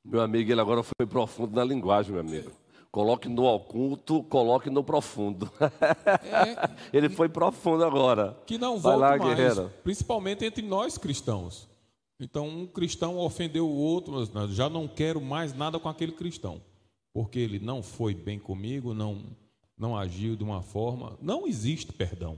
Meu 0.03 0.21
amigo, 0.21 0.51
ele 0.51 0.61
agora 0.61 0.83
foi 0.83 1.07
profundo 1.07 1.55
na 1.55 1.63
linguagem, 1.63 2.11
meu 2.11 2.21
amigo. 2.21 2.51
Coloque 2.95 3.27
no 3.27 3.43
oculto, 3.43 4.23
coloque 4.23 4.69
no 4.69 4.81
profundo. 4.81 5.51
É, 5.59 6.69
ele 6.97 7.09
foi 7.09 7.27
profundo 7.27 7.83
agora. 7.83 8.41
Que 8.45 8.57
não 8.57 8.79
volta 8.79 8.97
lá, 8.97 9.17
mais, 9.17 9.21
guerreiro. 9.21 9.69
principalmente 9.83 10.45
entre 10.45 10.65
nós 10.65 10.97
cristãos. 10.97 11.67
Então, 12.17 12.47
um 12.47 12.65
cristão 12.65 13.17
ofendeu 13.17 13.67
o 13.67 13.75
outro, 13.75 14.13
mas 14.33 14.51
já 14.51 14.69
não 14.69 14.87
quero 14.87 15.19
mais 15.19 15.53
nada 15.53 15.77
com 15.77 15.89
aquele 15.89 16.13
cristão, 16.13 16.61
porque 17.13 17.37
ele 17.37 17.59
não 17.59 17.83
foi 17.83 18.13
bem 18.13 18.39
comigo, 18.39 18.93
não, 18.93 19.23
não 19.77 19.97
agiu 19.97 20.37
de 20.37 20.45
uma 20.45 20.61
forma. 20.61 21.17
Não 21.21 21.45
existe 21.45 21.91
perdão. 21.91 22.37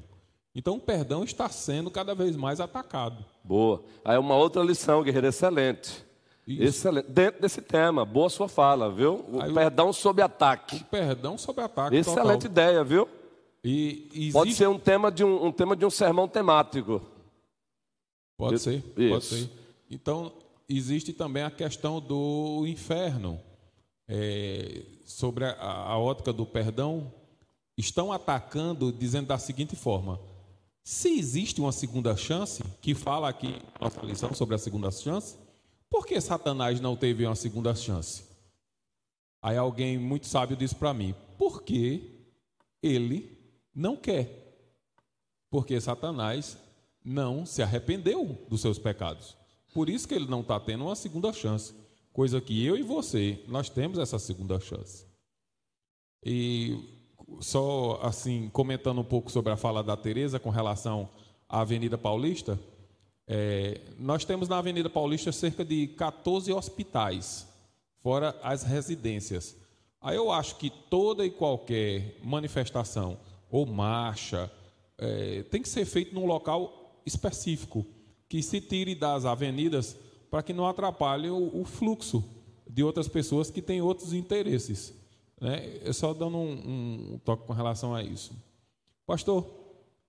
Então, 0.56 0.78
o 0.78 0.82
perdão 0.82 1.24
está 1.24 1.48
sendo 1.50 1.92
cada 1.92 2.16
vez 2.16 2.36
mais 2.36 2.60
atacado. 2.60 3.24
Boa. 3.44 3.84
Aí, 4.04 4.18
uma 4.18 4.36
outra 4.36 4.64
lição, 4.64 5.04
guerreiro, 5.04 5.28
excelente. 5.28 6.07
Isso. 6.48 6.64
Excelente. 6.64 7.10
Dentro 7.10 7.42
desse 7.42 7.62
tema, 7.62 8.06
boa 8.06 8.30
sua 8.30 8.48
fala, 8.48 8.90
viu? 8.90 9.26
O 9.30 9.42
Aí, 9.42 9.54
perdão 9.54 9.92
sob 9.92 10.22
ataque. 10.22 10.78
O 10.78 10.86
perdão 10.86 11.38
sob 11.38 11.62
ataque. 11.62 11.98
Excelente 11.98 12.48
total. 12.48 12.52
ideia, 12.52 12.84
viu? 12.86 13.10
E 13.64 14.08
existe... 14.14 14.32
Pode 14.32 14.54
ser 14.54 14.68
um 14.70 14.80
tema, 14.80 15.12
de 15.12 15.26
um, 15.26 15.48
um, 15.48 15.52
tema 15.52 15.76
de 15.76 15.86
um 15.86 15.90
sermão 15.90 16.28
temático. 16.28 17.02
Pode 18.38 18.60
ser, 18.60 18.84
Isso. 18.96 19.10
pode 19.10 19.26
ser. 19.26 19.50
Então, 19.92 20.32
existe 20.70 21.12
também 21.12 21.44
a 21.44 21.52
questão 21.52 22.00
do 22.00 22.66
inferno. 22.66 23.40
É, 24.08 24.84
sobre 25.04 25.44
a, 25.44 25.56
a 25.60 26.00
ótica 26.00 26.32
do 26.32 26.46
perdão, 26.46 27.12
estão 27.78 28.12
atacando 28.14 28.90
dizendo 28.92 29.28
da 29.28 29.38
seguinte 29.38 29.76
forma: 29.76 30.18
se 30.82 31.20
existe 31.20 31.60
uma 31.60 31.74
segunda 31.74 32.16
chance, 32.16 32.64
que 32.82 32.96
fala 32.96 33.28
aqui 33.28 33.62
nossa 33.82 34.00
lição 34.06 34.34
sobre 34.34 34.56
a 34.56 34.58
segunda 34.58 34.90
chance, 34.92 35.36
por 35.90 36.06
que 36.06 36.20
Satanás 36.20 36.80
não 36.80 36.96
teve 36.96 37.26
uma 37.26 37.36
segunda 37.36 37.74
chance? 37.76 38.24
Aí 39.42 39.58
alguém 39.58 39.98
muito 39.98 40.28
sábio 40.28 40.58
disse 40.58 40.76
para 40.76 40.94
mim: 40.94 41.16
porque 41.38 42.26
ele 42.82 43.38
não 43.74 43.96
quer. 43.96 44.46
Porque 45.50 45.80
Satanás 45.80 46.58
não 47.04 47.46
se 47.46 47.62
arrependeu 47.62 48.46
dos 48.50 48.62
seus 48.62 48.78
pecados. 48.78 49.38
Por 49.74 49.90
isso 49.90 50.08
que 50.08 50.14
ele 50.14 50.28
não 50.28 50.42
está 50.42 50.60
tendo 50.60 50.86
uma 50.86 50.96
segunda 50.96 51.32
chance. 51.32 51.74
Coisa 52.12 52.42
que 52.42 52.66
eu 52.66 52.76
e 52.76 52.82
você, 52.82 53.44
nós 53.48 53.70
temos 53.70 54.00
essa 54.00 54.20
segunda 54.20 54.60
chance. 54.60 55.06
E 56.26 56.98
só 57.40 58.00
assim, 58.02 58.50
comentando 58.50 59.00
um 59.00 59.04
pouco 59.04 59.32
sobre 59.32 59.54
a 59.54 59.58
fala 59.58 59.84
da 59.84 59.96
Tereza 59.96 60.40
com 60.40 60.50
relação 60.50 61.10
à 61.48 61.62
Avenida 61.62 61.98
Paulista, 61.98 62.60
é, 63.28 63.82
nós 64.00 64.24
temos 64.24 64.48
na 64.48 64.58
Avenida 64.58 64.90
Paulista 64.90 65.32
cerca 65.32 65.66
de 65.66 65.88
14 65.88 66.52
hospitais, 66.54 67.48
fora 68.02 68.34
as 68.42 68.64
residências. 68.64 69.56
Aí 70.02 70.16
eu 70.16 70.32
acho 70.32 70.56
que 70.56 70.70
toda 70.70 71.26
e 71.26 71.30
qualquer 71.30 72.18
manifestação 72.24 73.18
ou 73.52 73.66
marcha 73.66 74.50
é, 74.98 75.44
tem 75.44 75.62
que 75.62 75.68
ser 75.68 75.86
feito 75.86 76.16
num 76.16 76.26
local 76.26 77.02
específico 77.06 77.86
que 78.30 78.42
se 78.42 78.62
tire 78.62 78.96
das 78.96 79.26
avenidas 79.26 79.98
para 80.30 80.44
que 80.44 80.54
não 80.54 80.68
atrapalhe 80.68 81.30
o, 81.30 81.62
o, 81.62 81.66
fluxo 81.66 82.24
de 82.70 82.84
outras 82.84 83.08
pessoas 83.08 83.50
que 83.50 83.62
têm 83.62 83.82
outros 83.82 84.14
interesses. 84.14 84.94
Né? 85.40 85.80
É 85.84 85.94
só 85.94 86.14
dando 86.14 86.38
um, 86.38 87.14
um 87.14 87.20
toque 87.24 87.46
com 87.46 87.54
relação 87.54 87.96
a 87.96 88.04
isso. 88.04 88.34
Pastor, 89.06 89.46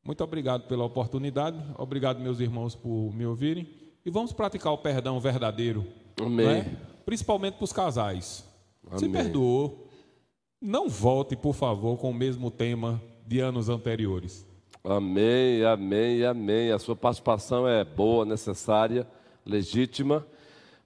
muito 0.08 0.24
obrigado 0.24 0.66
pela 0.66 0.86
oportunidade, 0.86 1.62
obrigado, 1.76 2.18
meus 2.18 2.40
irmãos, 2.40 2.74
por 2.74 3.12
me 3.14 3.26
ouvirem. 3.26 3.68
E 4.06 4.10
vamos 4.10 4.32
praticar 4.32 4.72
o 4.72 4.78
perdão 4.78 5.20
verdadeiro. 5.20 5.84
Amém. 6.18 6.46
Né? 6.46 6.76
Principalmente 7.04 7.56
para 7.56 7.64
os 7.64 7.74
casais. 7.74 8.42
Amém. 8.86 9.00
Se 9.00 9.08
perdoou, 9.10 9.86
não 10.58 10.88
volte, 10.88 11.36
por 11.36 11.54
favor, 11.54 11.98
com 11.98 12.08
o 12.08 12.14
mesmo 12.14 12.50
tema 12.50 13.02
de 13.26 13.40
anos 13.40 13.68
anteriores. 13.68 14.46
Amém, 14.82 15.62
amém, 15.62 16.24
amém. 16.24 16.72
A 16.72 16.78
sua 16.78 16.96
participação 16.96 17.68
é 17.68 17.84
boa, 17.84 18.24
necessária, 18.24 19.06
legítima, 19.44 20.26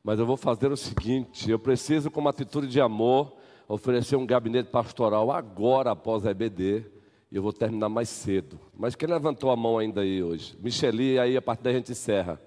mas 0.02 0.18
eu 0.18 0.26
vou 0.26 0.36
fazer 0.36 0.72
o 0.72 0.76
seguinte: 0.76 1.48
eu 1.48 1.60
preciso, 1.60 2.10
como 2.10 2.28
atitude 2.28 2.66
de 2.66 2.80
amor, 2.80 3.36
oferecer 3.68 4.16
um 4.16 4.26
gabinete 4.26 4.68
pastoral 4.68 5.30
agora 5.30 5.92
após 5.92 6.26
a 6.26 6.32
EBD, 6.32 6.86
e 7.32 7.36
eu 7.36 7.42
vou 7.42 7.50
terminar 7.50 7.88
mais 7.88 8.10
cedo. 8.10 8.60
Mas 8.74 8.94
quem 8.94 9.08
levantou 9.08 9.50
a 9.50 9.56
mão 9.56 9.78
ainda 9.78 10.02
aí 10.02 10.22
hoje? 10.22 10.54
Micheli, 10.60 11.18
aí 11.18 11.34
a 11.34 11.40
partir 11.40 11.62
da 11.62 11.72
gente 11.72 11.90
encerra. 11.90 12.38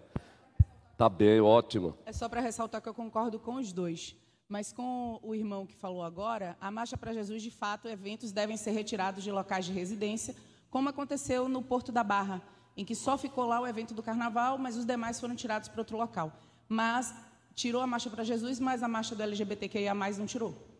Tá 0.96 1.10
bem, 1.10 1.42
ótimo. 1.42 1.98
É 2.06 2.14
só 2.14 2.30
para 2.30 2.40
ressaltar 2.40 2.80
que 2.84 2.88
eu 2.88 2.94
concordo 2.94 3.40
com 3.40 3.56
os 3.56 3.74
dois. 3.74 4.16
Mas 4.48 4.72
com 4.72 5.20
o 5.24 5.34
irmão 5.34 5.66
que 5.66 5.76
falou 5.76 6.04
agora, 6.04 6.56
a 6.62 6.70
Marcha 6.70 6.96
para 6.96 7.12
Jesus, 7.12 7.42
de 7.42 7.50
fato, 7.50 7.88
eventos 7.88 8.32
devem 8.32 8.56
ser 8.58 8.72
retirados 8.72 9.24
de 9.24 9.32
locais 9.32 9.66
de 9.66 9.74
residência 9.74 10.36
como 10.70 10.88
aconteceu 10.88 11.50
no 11.50 11.64
Porto 11.64 11.92
da 11.92 12.04
Barra, 12.04 12.40
em 12.78 12.86
que 12.86 12.94
só 12.94 13.18
ficou 13.18 13.46
lá 13.48 13.60
o 13.60 13.66
evento 13.66 13.94
do 13.96 14.04
carnaval, 14.04 14.60
mas 14.60 14.78
os 14.78 14.86
demais 14.86 15.20
foram 15.20 15.36
tirados 15.36 15.68
para 15.68 15.82
outro 15.82 15.98
local. 15.98 16.32
Mas 16.70 17.12
tirou 17.56 17.82
a 17.82 17.88
marcha 17.88 18.10
para 18.10 18.24
Jesus, 18.24 18.60
mas 18.60 18.84
a 18.84 18.88
marcha 18.88 19.16
do 19.16 19.24
LGBTQIA 19.24 19.96
não 19.96 20.28
tirou. 20.28 20.75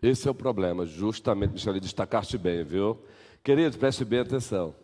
Esse 0.00 0.28
é 0.28 0.30
o 0.30 0.34
problema, 0.34 0.86
justamente, 0.86 1.52
Michele, 1.52 1.80
destacaste 1.80 2.38
bem, 2.38 2.62
viu? 2.62 3.02
Queridos, 3.42 3.76
preste 3.76 4.04
bem 4.04 4.20
atenção. 4.20 4.74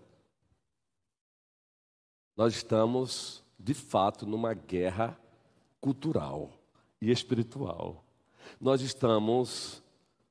Nós 2.36 2.54
estamos, 2.54 3.44
de 3.58 3.74
fato, 3.74 4.26
numa 4.26 4.54
guerra 4.54 5.16
cultural 5.80 6.50
e 7.00 7.12
espiritual. 7.12 8.04
Nós 8.60 8.80
estamos 8.80 9.80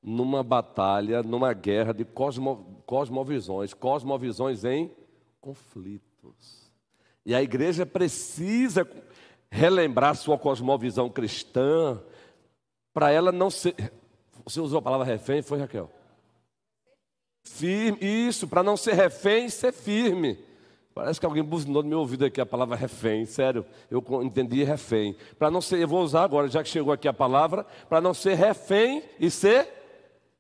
numa 0.02 0.44
batalha, 0.44 1.24
numa 1.24 1.54
guerra 1.54 1.94
de 1.94 2.04
cosmo, 2.04 2.84
cosmovisões, 2.86 3.74
cosmovisões 3.74 4.66
em 4.66 4.92
conflitos. 5.40 6.70
E 7.26 7.34
a 7.34 7.42
igreja 7.42 7.86
precisa 7.86 8.86
relembrar 9.50 10.16
sua 10.16 10.38
cosmovisão 10.38 11.10
cristã, 11.10 12.02
para 12.94 13.12
ela 13.12 13.32
não 13.32 13.50
ser. 13.50 13.76
Você 14.46 14.60
usou 14.60 14.80
a 14.80 14.82
palavra 14.82 15.06
refém, 15.06 15.42
foi 15.42 15.60
Raquel? 15.60 15.90
Firme, 17.44 17.98
isso, 18.02 18.48
para 18.48 18.64
não 18.64 18.78
ser 18.78 18.94
refém, 18.94 19.50
ser 19.50 19.72
firme. 19.72 20.38
Parece 20.94 21.20
que 21.20 21.26
alguém 21.26 21.44
buzinou 21.44 21.82
no 21.82 21.90
meu 21.90 22.00
ouvido 22.00 22.24
aqui 22.24 22.40
a 22.40 22.46
palavra 22.46 22.76
refém, 22.76 23.26
sério, 23.26 23.66
eu 23.90 24.04
entendi 24.22 24.64
refém. 24.64 25.16
Para 25.40 25.50
não 25.50 25.60
ser, 25.60 25.80
eu 25.80 25.88
vou 25.88 26.04
usar 26.04 26.24
agora, 26.24 26.48
já 26.48 26.62
que 26.62 26.70
chegou 26.70 26.94
aqui 26.94 27.08
a 27.08 27.14
palavra, 27.14 27.66
para 27.90 28.00
não 28.00 28.14
ser 28.14 28.36
refém 28.36 29.02
e 29.20 29.32
ser 29.32 29.68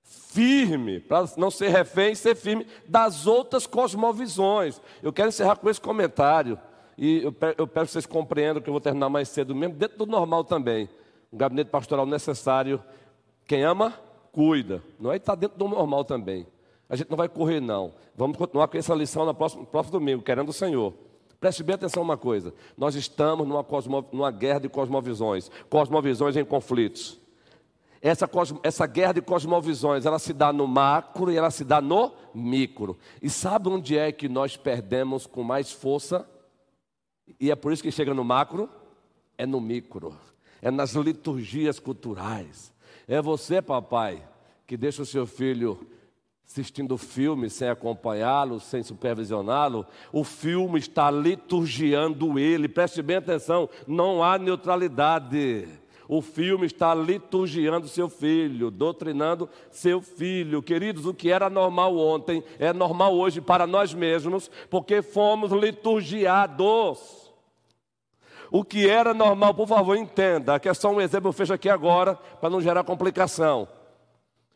firme, 0.03 0.99
para 0.99 1.25
não 1.37 1.49
ser 1.49 1.69
refém, 1.69 2.13
ser 2.13 2.35
firme 2.35 2.67
das 2.87 3.25
outras 3.25 3.65
cosmovisões. 3.65 4.79
Eu 5.01 5.11
quero 5.11 5.29
encerrar 5.29 5.55
com 5.55 5.69
esse 5.69 5.81
comentário, 5.81 6.59
e 6.97 7.23
eu 7.23 7.67
peço 7.67 7.87
que 7.87 7.91
vocês 7.93 8.05
compreendam 8.05 8.61
que 8.61 8.69
eu 8.69 8.73
vou 8.73 8.81
terminar 8.81 9.09
mais 9.09 9.29
cedo 9.29 9.55
mesmo, 9.55 9.75
dentro 9.75 9.97
do 9.97 10.05
normal 10.05 10.43
também. 10.43 10.87
Um 11.31 11.37
gabinete 11.37 11.69
pastoral 11.69 12.05
necessário. 12.05 12.79
Quem 13.45 13.63
ama, 13.63 13.93
cuida. 14.31 14.83
Não 14.99 15.11
é 15.11 15.17
estar 15.17 15.35
dentro 15.35 15.57
do 15.57 15.67
normal 15.67 16.03
também. 16.03 16.47
A 16.89 16.95
gente 16.95 17.09
não 17.09 17.17
vai 17.17 17.29
correr, 17.29 17.59
não. 17.59 17.93
Vamos 18.15 18.37
continuar 18.37 18.67
com 18.67 18.77
essa 18.77 18.93
lição 18.93 19.25
no 19.25 19.33
próximo, 19.33 19.65
próximo 19.65 19.99
domingo, 19.99 20.21
querendo 20.21 20.49
o 20.49 20.53
Senhor. 20.53 20.93
Preste 21.39 21.63
bem 21.63 21.75
atenção 21.75 22.03
uma 22.03 22.17
coisa. 22.17 22.53
Nós 22.77 22.95
estamos 22.95 23.47
numa, 23.47 23.63
cosmo, 23.63 24.05
numa 24.11 24.31
guerra 24.31 24.59
de 24.59 24.69
cosmovisões. 24.69 25.49
Cosmovisões 25.69 26.35
em 26.35 26.45
conflitos. 26.45 27.19
Essa, 28.01 28.29
essa 28.63 28.85
guerra 28.85 29.13
de 29.13 29.21
cosmovisões, 29.21 30.05
ela 30.05 30.19
se 30.19 30.33
dá 30.33 30.51
no 30.51 30.67
macro 30.67 31.31
e 31.31 31.37
ela 31.37 31.49
se 31.49 31.63
dá 31.63 31.79
no 31.79 32.11
micro. 32.33 32.97
E 33.21 33.29
sabe 33.29 33.69
onde 33.69 33.97
é 33.97 34.11
que 34.11 34.27
nós 34.27 34.57
perdemos 34.57 35.25
com 35.25 35.41
mais 35.41 35.71
força? 35.71 36.27
E 37.39 37.49
é 37.49 37.55
por 37.55 37.71
isso 37.71 37.81
que 37.81 37.91
chega 37.91 38.13
no 38.13 38.23
macro? 38.23 38.69
É 39.37 39.45
no 39.45 39.61
micro. 39.61 40.17
É 40.61 40.69
nas 40.69 40.93
liturgias 40.95 41.79
culturais. 41.79 42.72
É 43.07 43.21
você, 43.21 43.61
papai, 43.61 44.23
que 44.65 44.77
deixa 44.77 45.01
o 45.01 45.05
seu 45.05 45.25
filho 45.25 45.87
assistindo 46.45 46.97
filme 46.97 47.49
sem 47.49 47.67
acompanhá-lo, 47.67 48.59
sem 48.59 48.83
supervisioná-lo, 48.83 49.87
o 50.11 50.23
filme 50.23 50.77
está 50.77 51.09
liturgiando 51.09 52.37
ele. 52.37 52.67
Preste 52.67 53.01
bem 53.01 53.15
atenção, 53.17 53.67
não 53.87 54.23
há 54.23 54.37
neutralidade. 54.37 55.67
O 56.07 56.21
filme 56.21 56.67
está 56.67 56.93
liturgiando 56.93 57.87
seu 57.87 58.09
filho, 58.09 58.69
doutrinando 58.69 59.49
seu 59.71 60.01
filho. 60.01 60.61
Queridos, 60.61 61.05
o 61.05 61.13
que 61.13 61.31
era 61.31 61.49
normal 61.49 61.97
ontem 61.97 62.43
é 62.59 62.71
normal 62.73 63.15
hoje 63.15 63.41
para 63.41 63.65
nós 63.65 63.93
mesmos, 63.93 64.51
porque 64.69 65.01
fomos 65.01 65.51
liturgiados. 65.51 67.22
O 68.55 68.63
que 68.63 68.87
era 68.87 69.15
normal, 69.15 69.51
por 69.55 69.67
favor, 69.67 69.97
entenda. 69.97 70.53
Aqui 70.53 70.69
é 70.69 70.75
só 70.75 70.91
um 70.91 71.01
exemplo, 71.01 71.29
eu 71.29 71.33
fecho 71.33 71.51
aqui 71.51 71.67
agora, 71.67 72.13
para 72.39 72.51
não 72.51 72.61
gerar 72.61 72.83
complicação. 72.83 73.67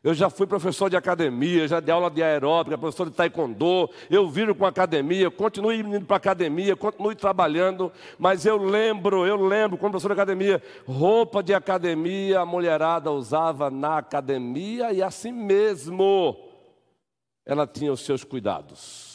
Eu 0.03 0.13
já 0.13 0.29
fui 0.29 0.45
professor 0.45 0.87
de 0.87 0.95
academia, 0.95 1.67
já 1.67 1.79
dei 1.79 1.91
aula 1.91 2.11
de 2.11 2.21
aeróbica, 2.21 2.77
professor 2.77 3.09
de 3.09 3.15
taekwondo. 3.15 3.89
Eu 4.07 4.29
viro 4.29 4.53
com 4.53 4.67
academia, 4.67 5.31
continue 5.31 5.79
indo 5.79 6.05
para 6.05 6.17
academia, 6.17 6.75
continue 6.75 7.15
trabalhando. 7.15 7.91
Mas 8.19 8.45
eu 8.45 8.57
lembro, 8.57 9.25
eu 9.25 9.35
lembro, 9.35 9.79
como 9.79 9.89
professor 9.89 10.09
de 10.09 10.21
academia, 10.21 10.61
roupa 10.85 11.41
de 11.41 11.55
academia 11.55 12.41
a 12.41 12.45
mulherada 12.45 13.11
usava 13.11 13.71
na 13.71 13.97
academia 13.97 14.93
e 14.93 15.01
assim 15.01 15.31
mesmo 15.31 16.37
ela 17.43 17.65
tinha 17.65 17.91
os 17.91 18.01
seus 18.01 18.23
cuidados. 18.23 19.06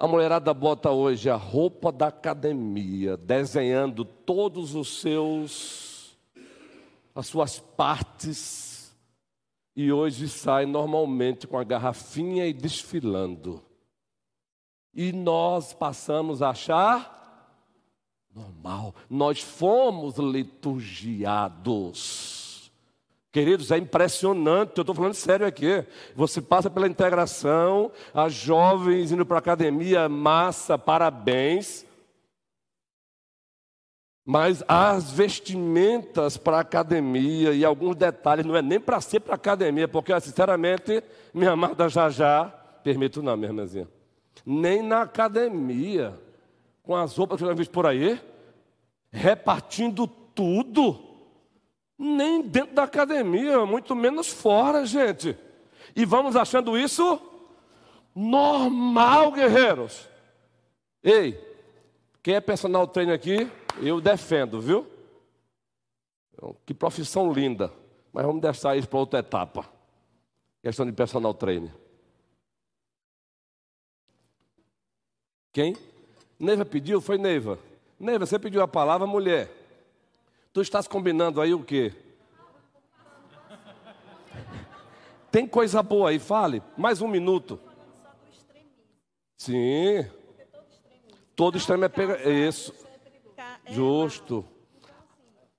A 0.00 0.08
mulherada 0.08 0.52
bota 0.54 0.90
hoje 0.90 1.28
a 1.28 1.36
roupa 1.36 1.92
da 1.92 2.06
academia, 2.06 3.18
desenhando 3.18 4.02
todos 4.02 4.74
os 4.74 4.98
seus 4.98 6.16
as 7.14 7.26
suas 7.26 7.60
partes 7.60 8.96
e 9.76 9.92
hoje 9.92 10.26
sai 10.26 10.64
normalmente 10.64 11.46
com 11.46 11.58
a 11.58 11.64
garrafinha 11.64 12.46
e 12.46 12.54
desfilando. 12.54 13.62
E 14.94 15.12
nós 15.12 15.74
passamos 15.74 16.40
a 16.40 16.48
achar 16.48 17.54
normal. 18.34 18.94
Nós 19.08 19.42
fomos 19.42 20.16
liturgiados. 20.16 22.39
Queridos, 23.32 23.70
é 23.70 23.78
impressionante, 23.78 24.72
eu 24.76 24.82
estou 24.82 24.94
falando 24.94 25.14
sério 25.14 25.46
aqui. 25.46 25.84
Você 26.16 26.42
passa 26.42 26.68
pela 26.68 26.88
integração, 26.88 27.92
as 28.12 28.32
jovens 28.32 29.12
indo 29.12 29.24
para 29.24 29.36
a 29.36 29.38
academia, 29.38 30.08
massa, 30.08 30.76
parabéns. 30.76 31.86
Mas 34.24 34.64
as 34.66 35.12
vestimentas 35.12 36.36
para 36.36 36.58
a 36.58 36.60
academia 36.60 37.52
e 37.52 37.64
alguns 37.64 37.94
detalhes, 37.94 38.44
não 38.44 38.56
é 38.56 38.62
nem 38.62 38.80
para 38.80 39.00
ser 39.00 39.20
para 39.20 39.34
a 39.34 39.36
academia, 39.36 39.86
porque, 39.86 40.18
sinceramente, 40.20 41.02
minha 41.32 41.52
amada 41.52 41.88
já 41.88 42.10
já, 42.10 42.46
permito 42.82 43.22
não, 43.22 43.36
minha 43.36 43.48
irmãzinha, 43.48 43.88
nem 44.44 44.82
na 44.82 45.02
academia, 45.02 46.18
com 46.82 46.96
as 46.96 47.16
roupas 47.16 47.38
que 47.38 47.44
eu 47.44 47.48
já 47.48 47.54
vi 47.54 47.68
por 47.68 47.86
aí, 47.86 48.20
repartindo 49.12 50.06
tudo 50.06 51.09
nem 52.00 52.40
dentro 52.40 52.74
da 52.74 52.84
academia, 52.84 53.66
muito 53.66 53.94
menos 53.94 54.28
fora, 54.28 54.86
gente. 54.86 55.36
E 55.94 56.06
vamos 56.06 56.34
achando 56.34 56.78
isso 56.78 57.20
normal, 58.14 59.30
guerreiros. 59.32 60.08
Ei, 61.04 61.38
quem 62.22 62.36
é 62.36 62.40
personal 62.40 62.86
trainer 62.86 63.14
aqui, 63.14 63.46
eu 63.82 64.00
defendo, 64.00 64.62
viu? 64.62 64.86
Que 66.64 66.72
profissão 66.72 67.30
linda. 67.30 67.70
Mas 68.10 68.24
vamos 68.24 68.40
deixar 68.40 68.74
isso 68.78 68.88
para 68.88 68.98
outra 68.98 69.18
etapa. 69.18 69.68
Questão 70.62 70.86
de 70.86 70.92
personal 70.92 71.34
trainer. 71.34 71.74
Quem? 75.52 75.76
Neiva 76.38 76.64
pediu? 76.64 76.98
Foi 77.02 77.18
Neiva. 77.18 77.58
Neiva, 77.98 78.24
você 78.24 78.38
pediu 78.38 78.62
a 78.62 78.68
palavra, 78.68 79.06
mulher. 79.06 79.59
Tu 80.52 80.62
estás 80.62 80.88
combinando 80.88 81.40
aí 81.40 81.54
o 81.54 81.62
quê? 81.62 81.94
Tem 85.30 85.46
coisa 85.46 85.80
boa 85.80 86.10
aí, 86.10 86.18
fale. 86.18 86.60
Mais 86.76 87.00
um 87.00 87.06
minuto. 87.06 87.60
Sim. 89.36 90.10
Todo 91.36 91.56
extremo 91.56 91.84
é 91.84 91.88
pega. 91.88 92.28
Isso. 92.28 92.74
Justo. 93.68 94.44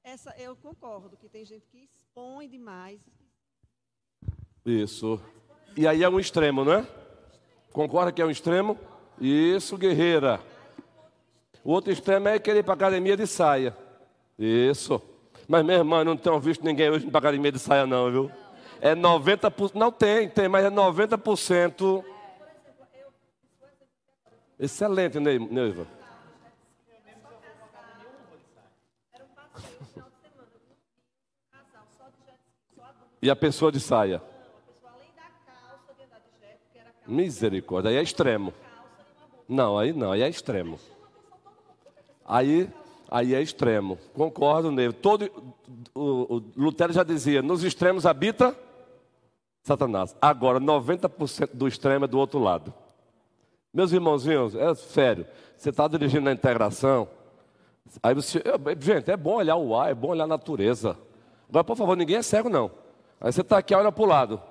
Essa, 0.04 0.36
eu 0.38 0.58
concordo 0.58 1.16
que 1.16 1.30
tem 1.30 1.46
gente 1.46 1.66
que 1.70 1.86
expõe 1.86 2.50
demais. 2.50 3.00
Isso. 4.66 5.22
E 5.78 5.88
aí 5.88 6.04
é 6.04 6.10
um 6.10 6.20
extremo, 6.20 6.66
não 6.66 6.74
é? 6.74 6.88
Concorda 7.72 8.12
que 8.12 8.22
é 8.22 8.26
um 8.26 8.30
extremo? 8.30 8.78
Isso, 9.22 9.78
guerreira. 9.78 10.42
O 11.64 11.72
outro 11.72 11.94
extremo 11.94 12.28
é 12.28 12.38
querer 12.40 12.60
ir 12.60 12.64
para 12.64 12.74
academia 12.74 13.16
de 13.16 13.26
saia. 13.26 13.76
Isso. 14.42 15.00
Mas, 15.48 15.64
minha 15.64 15.78
irmã, 15.78 16.04
não 16.04 16.18
tenho 16.18 16.40
visto 16.40 16.66
ninguém 16.66 16.90
hoje 16.90 17.06
no 17.06 17.16
academia 17.16 17.52
de 17.52 17.60
saia, 17.60 17.86
não, 17.86 18.10
viu? 18.10 18.32
É 18.82 18.96
90%. 18.96 19.76
Não 19.76 19.92
tem, 19.92 20.28
tem, 20.28 20.48
mas 20.48 20.66
é 20.66 20.72
90%. 20.72 22.04
Excelente, 24.60 25.20
Neiva. 25.20 25.86
E 33.22 33.30
a 33.30 33.36
pessoa 33.36 33.72
de 33.72 33.80
saia? 33.80 34.24
Misericórdia, 37.06 37.92
aí 37.92 37.98
é 37.98 38.02
extremo. 38.02 38.52
Não, 39.48 39.78
aí 39.78 39.94
não, 39.94 40.12
aí 40.12 40.24
é 40.24 40.30
extremo. 40.30 40.80
Aí 42.26 42.68
aí 43.12 43.36
é 43.36 43.42
extremo. 43.42 44.00
Concordo 44.14 44.72
nele. 44.72 44.94
Todo, 44.94 45.30
o, 45.94 46.38
o 46.38 46.44
Lutero 46.56 46.94
já 46.94 47.04
dizia: 47.04 47.42
nos 47.42 47.64
extremos 47.64 48.06
habita 48.06 48.56
Satanás. 49.62 50.16
Agora, 50.22 50.60
90% 50.60 51.50
do 51.54 51.68
extremo 51.68 52.06
é 52.06 52.08
do 52.08 52.18
outro 52.18 52.40
lado. 52.40 52.74
Meus 53.74 53.92
irmãozinhos, 53.92 54.56
é 54.56 54.74
sério. 54.74 55.26
Você 55.58 55.70
está 55.70 55.88
dirigindo 55.88 56.24
na 56.24 56.32
integração. 56.32 57.08
Aí 58.02 58.16
você. 58.16 58.42
Gente, 58.80 59.12
é 59.12 59.18
bom 59.18 59.36
olhar 59.36 59.58
o 59.58 59.76
ar, 59.76 59.92
é 59.92 59.94
bom 59.94 60.10
olhar 60.10 60.24
a 60.24 60.28
natureza. 60.28 60.98
Agora, 61.50 61.64
por 61.64 61.76
favor, 61.76 61.98
ninguém 61.98 62.18
é 62.18 62.22
cego, 62.22 62.50
não. 62.50 62.72
Aí 63.20 63.32
você 63.32 63.42
está 63.42 63.58
aqui, 63.58 63.76
olha 63.76 63.92
para 63.92 64.04
o 64.04 64.08
lado. 64.08 64.42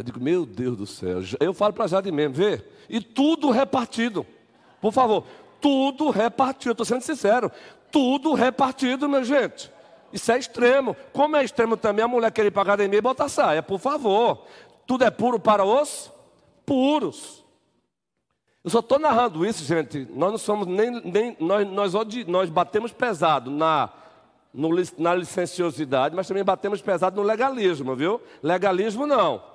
Eu 0.00 0.04
digo, 0.04 0.18
meu 0.18 0.46
Deus 0.46 0.78
do 0.78 0.86
céu. 0.86 1.18
Eu 1.38 1.52
falo 1.52 1.74
para 1.74 1.86
Jade 1.86 2.10
mesmo, 2.10 2.34
vê? 2.34 2.64
E 2.88 3.02
tudo 3.02 3.50
repartido. 3.50 4.26
Por 4.80 4.94
favor, 4.94 5.26
tudo 5.60 6.08
repartido. 6.08 6.72
Estou 6.72 6.86
sendo 6.86 7.02
sincero. 7.02 7.52
Tudo 7.92 8.32
repartido, 8.32 9.06
minha 9.06 9.22
gente. 9.22 9.70
Isso 10.10 10.32
é 10.32 10.38
extremo. 10.38 10.96
Como 11.12 11.36
é 11.36 11.44
extremo 11.44 11.76
também 11.76 12.02
a 12.02 12.08
mulher 12.08 12.32
querer 12.32 12.48
ir 12.48 12.50
para 12.50 12.62
a 12.62 12.64
academia 12.72 12.98
e 12.98 13.02
botar 13.02 13.28
saia, 13.28 13.62
por 13.62 13.78
favor. 13.78 14.46
Tudo 14.86 15.04
é 15.04 15.10
puro 15.10 15.38
para 15.38 15.66
os 15.66 16.10
puros. 16.64 17.44
Eu 18.64 18.70
só 18.70 18.78
estou 18.78 18.98
narrando 18.98 19.44
isso, 19.44 19.62
gente. 19.64 20.08
Nós 20.14 20.30
não 20.30 20.38
somos 20.38 20.66
nem. 20.66 20.92
nem 21.04 21.36
nós, 21.38 21.68
nós, 21.70 21.92
nós 22.26 22.48
batemos 22.48 22.90
pesado 22.90 23.50
na, 23.50 23.90
no, 24.54 24.70
na 24.96 25.14
licenciosidade, 25.14 26.16
mas 26.16 26.26
também 26.26 26.42
batemos 26.42 26.80
pesado 26.80 27.20
no 27.20 27.26
legalismo, 27.26 27.94
viu? 27.94 28.18
Legalismo 28.42 29.06
não. 29.06 29.49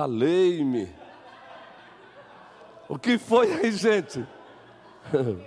Valei-me. 0.00 0.88
O 2.88 2.98
que 2.98 3.18
foi 3.18 3.52
aí, 3.52 3.70
gente? 3.70 4.26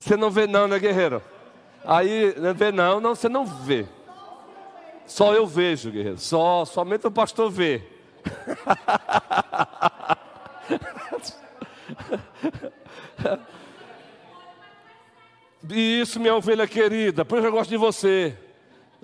Você 0.00 0.16
não 0.16 0.30
vê 0.30 0.46
não, 0.46 0.66
né, 0.66 0.78
guerreiro? 0.78 1.22
Aí, 1.84 2.34
não 2.38 2.54
vê 2.54 2.72
não, 2.72 2.98
não, 2.98 3.14
você 3.14 3.28
não 3.28 3.44
vê. 3.44 3.86
Só 5.06 5.34
eu 5.34 5.46
vejo, 5.46 5.90
guerreiro. 5.90 6.16
Só, 6.16 6.64
somente 6.64 7.06
o 7.06 7.10
pastor 7.10 7.50
vê. 7.50 7.82
Isso, 15.68 16.18
minha 16.20 16.34
ovelha 16.34 16.66
querida, 16.66 17.22
por 17.24 17.38
isso 17.38 17.46
eu 17.46 17.52
gosto 17.52 17.68
de 17.70 17.76
você. 17.76 18.34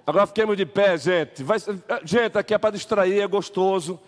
Agora 0.06 0.26
fiquemos 0.26 0.56
de 0.56 0.66
pé, 0.66 0.96
gente. 0.96 1.42
Vai, 1.42 1.58
gente, 2.04 2.38
aqui 2.38 2.54
é 2.54 2.58
para 2.58 2.74
distrair, 2.74 3.20
é 3.20 3.26
gostoso. 3.26 4.00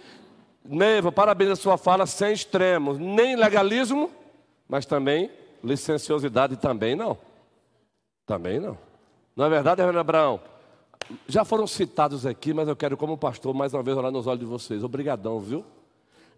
Neiva, 0.64 1.10
parabéns 1.10 1.50
a 1.50 1.56
sua 1.56 1.76
fala 1.76 2.06
sem 2.06 2.32
extremos. 2.32 2.98
Nem 2.98 3.36
legalismo, 3.36 4.10
mas 4.68 4.86
também 4.86 5.30
licenciosidade 5.62 6.56
também 6.56 6.94
não. 6.94 7.18
Também 8.26 8.60
não. 8.60 8.78
Não 9.36 9.46
é 9.46 9.48
verdade, 9.48 9.80
Reverendo 9.80 10.00
Abraão? 10.00 10.40
Já 11.26 11.44
foram 11.44 11.66
citados 11.66 12.24
aqui, 12.24 12.54
mas 12.54 12.68
eu 12.68 12.76
quero, 12.76 12.96
como 12.96 13.18
pastor, 13.18 13.52
mais 13.54 13.74
uma 13.74 13.82
vez 13.82 13.96
olhar 13.96 14.10
nos 14.10 14.26
olhos 14.26 14.40
de 14.40 14.46
vocês. 14.46 14.84
Obrigadão, 14.84 15.40
viu? 15.40 15.64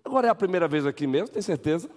Agora 0.05 0.26
é 0.26 0.30
a 0.30 0.34
primeira 0.34 0.68
vez 0.68 0.86
aqui 0.86 1.07
mesmo, 1.07 1.28
tem 1.28 1.42
certeza? 1.42 1.90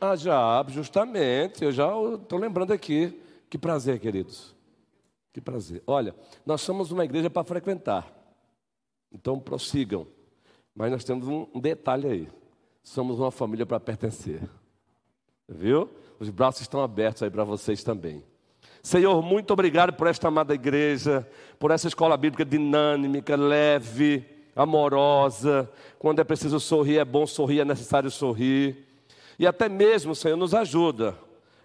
Ah, 0.00 0.14
já, 0.14 0.64
justamente. 0.68 1.64
Eu 1.64 1.72
já 1.72 1.88
estou 2.14 2.38
lembrando 2.38 2.72
aqui. 2.72 3.20
Que 3.50 3.58
prazer, 3.58 3.98
queridos. 3.98 4.54
Que 5.32 5.40
prazer. 5.40 5.82
Olha, 5.86 6.14
nós 6.44 6.60
somos 6.60 6.92
uma 6.92 7.04
igreja 7.04 7.30
para 7.30 7.42
frequentar. 7.42 8.12
Então 9.10 9.38
prossigam. 9.38 10.06
Mas 10.74 10.90
nós 10.90 11.04
temos 11.04 11.26
um, 11.26 11.46
detalhe 11.60 12.06
aí. 12.06 12.28
Somos 12.82 13.18
uma 13.18 13.30
família 13.30 13.64
para 13.64 13.80
pertencer. 13.80 14.42
Viu? 15.48 15.88
Os 16.18 16.28
braços 16.28 16.62
estão 16.62 16.82
abertos 16.82 17.22
aí 17.22 17.30
para 17.30 17.44
vocês 17.44 17.82
também. 17.82 18.24
Senhor, 18.82 19.22
muito 19.22 19.52
obrigado 19.52 19.92
por 19.92 20.06
esta 20.06 20.28
amada 20.28 20.54
igreja, 20.54 21.28
por 21.58 21.70
essa 21.70 21.88
escola 21.88 22.16
bíblica 22.16 22.44
dinâmica, 22.44 23.36
leve, 23.36 24.24
amorosa. 24.54 25.70
Quando 25.98 26.20
é 26.20 26.24
preciso 26.24 26.58
sorrir, 26.60 26.98
é 26.98 27.04
bom 27.04 27.26
sorrir, 27.26 27.60
é 27.60 27.64
necessário 27.64 28.10
sorrir. 28.10 28.86
E 29.38 29.46
até 29.46 29.68
mesmo, 29.68 30.14
Senhor, 30.14 30.36
nos 30.36 30.54
ajuda 30.54 31.16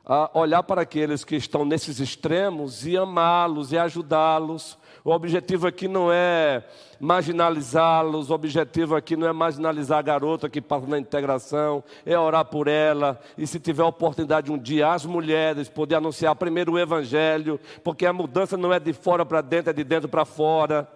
a 0.09 0.29
olhar 0.33 0.63
para 0.63 0.83
aqueles 0.83 1.25
que 1.25 1.35
estão 1.35 1.65
nesses 1.65 1.99
extremos 1.99 2.85
e 2.85 2.95
amá-los 2.95 3.73
e 3.73 3.77
ajudá-los. 3.77 4.77
O 5.03 5.11
objetivo 5.11 5.67
aqui 5.67 5.85
não 5.85 6.09
é 6.09 6.63
marginalizá-los, 6.97 8.29
o 8.29 8.33
objetivo 8.33 8.95
aqui 8.95 9.17
não 9.17 9.27
é 9.27 9.33
marginalizar 9.33 9.99
a 9.99 10.01
garota 10.01 10.49
que 10.49 10.61
passa 10.61 10.87
na 10.87 10.97
integração, 10.97 11.83
é 12.05 12.17
orar 12.17 12.45
por 12.45 12.69
ela. 12.69 13.19
E 13.37 13.45
se 13.45 13.59
tiver 13.59 13.83
oportunidade 13.83 14.49
um 14.49 14.57
dia, 14.57 14.93
as 14.93 15.05
mulheres 15.05 15.67
poder 15.67 15.95
anunciar 15.95 16.33
primeiro 16.35 16.73
o 16.73 16.79
Evangelho, 16.79 17.59
porque 17.83 18.05
a 18.05 18.13
mudança 18.13 18.55
não 18.55 18.71
é 18.71 18.79
de 18.79 18.93
fora 18.93 19.25
para 19.25 19.41
dentro, 19.41 19.71
é 19.71 19.73
de 19.73 19.83
dentro 19.83 20.07
para 20.07 20.23
fora. 20.23 20.87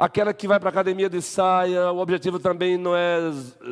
Aquela 0.00 0.32
que 0.32 0.48
vai 0.48 0.58
para 0.58 0.70
a 0.70 0.72
academia 0.72 1.10
de 1.10 1.20
saia, 1.20 1.92
o 1.92 1.98
objetivo 1.98 2.38
também 2.38 2.78
não 2.78 2.96
é 2.96 3.18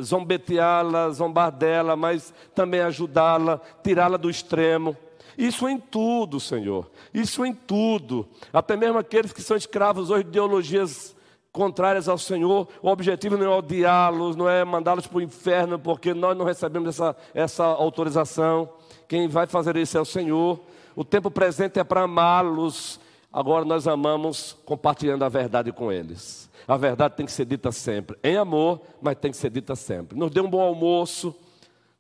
zombeteá-la, 0.03 1.09
zombar 1.09 1.51
dela, 1.51 1.97
mas 1.97 2.35
também 2.55 2.83
ajudá-la, 2.83 3.59
tirá-la 3.83 4.19
do 4.19 4.29
extremo. 4.29 4.95
Isso 5.39 5.67
em 5.67 5.79
tudo, 5.79 6.39
Senhor. 6.39 6.91
Isso 7.15 7.47
em 7.47 7.55
tudo. 7.55 8.29
Até 8.53 8.77
mesmo 8.77 8.99
aqueles 8.99 9.33
que 9.33 9.41
são 9.41 9.57
escravos 9.57 10.11
hoje 10.11 10.25
de 10.25 10.29
ideologias 10.29 11.17
contrárias 11.51 12.11
ao 12.11 12.19
Senhor, 12.19 12.69
o 12.83 12.91
objetivo 12.91 13.39
não 13.39 13.47
é 13.47 13.57
odiá-los, 13.57 14.37
não 14.37 14.47
é 14.47 14.63
mandá-los 14.67 15.07
para 15.07 15.17
o 15.17 15.23
inferno, 15.23 15.79
porque 15.79 16.13
nós 16.13 16.37
não 16.37 16.45
recebemos 16.45 16.91
essa, 16.91 17.17
essa 17.33 17.65
autorização. 17.65 18.69
Quem 19.09 19.29
vai 19.29 19.47
fazer 19.47 19.79
isso 19.79 19.97
é 19.97 20.01
o 20.03 20.05
Senhor. 20.05 20.61
O 20.95 21.05
tempo 21.05 21.31
presente 21.31 21.81
é 21.81 21.85
para 21.85 22.03
amá-los, 22.03 23.01
Agora 23.33 23.65
nós 23.65 23.87
amamos 23.87 24.57
compartilhando 24.65 25.25
a 25.25 25.29
verdade 25.29 25.71
com 25.73 25.93
eles. 25.93 26.51
A 26.67 26.77
verdade 26.77 27.17
tem 27.17 27.27
que 27.27 27.33
ser 27.33 27.45
dita 27.45 27.71
sempre, 27.71 28.17
em 28.23 28.37
amor, 28.37 28.81
mas 29.01 29.17
tem 29.17 29.31
que 29.31 29.37
ser 29.37 29.51
dita 29.51 29.75
sempre. 29.77 30.19
Nos 30.19 30.31
dê 30.31 30.41
um 30.41 30.51
bom 30.51 30.61
almoço. 30.61 31.35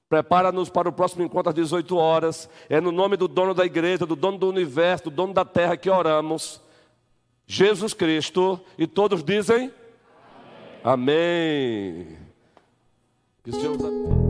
Prepara-nos 0.08 0.70
para 0.70 0.88
o 0.88 0.92
próximo 0.92 1.22
encontro 1.22 1.50
às 1.50 1.54
18 1.54 1.96
horas. 1.96 2.48
É 2.68 2.80
no 2.80 2.90
nome 2.90 3.16
do 3.16 3.28
dono 3.28 3.52
da 3.52 3.64
igreja, 3.64 4.06
do 4.06 4.16
dono 4.16 4.38
do 4.38 4.48
universo, 4.48 5.04
do 5.04 5.10
dono 5.10 5.34
da 5.34 5.44
terra 5.44 5.76
que 5.76 5.90
oramos. 5.90 6.62
Jesus 7.46 7.92
Cristo. 7.92 8.58
E 8.78 8.86
todos 8.86 9.22
dizem: 9.22 9.70
Amém. 10.82 12.06
Amém. 12.06 12.18
Que 13.42 13.50
o 13.50 13.54
Senhor 13.54 14.27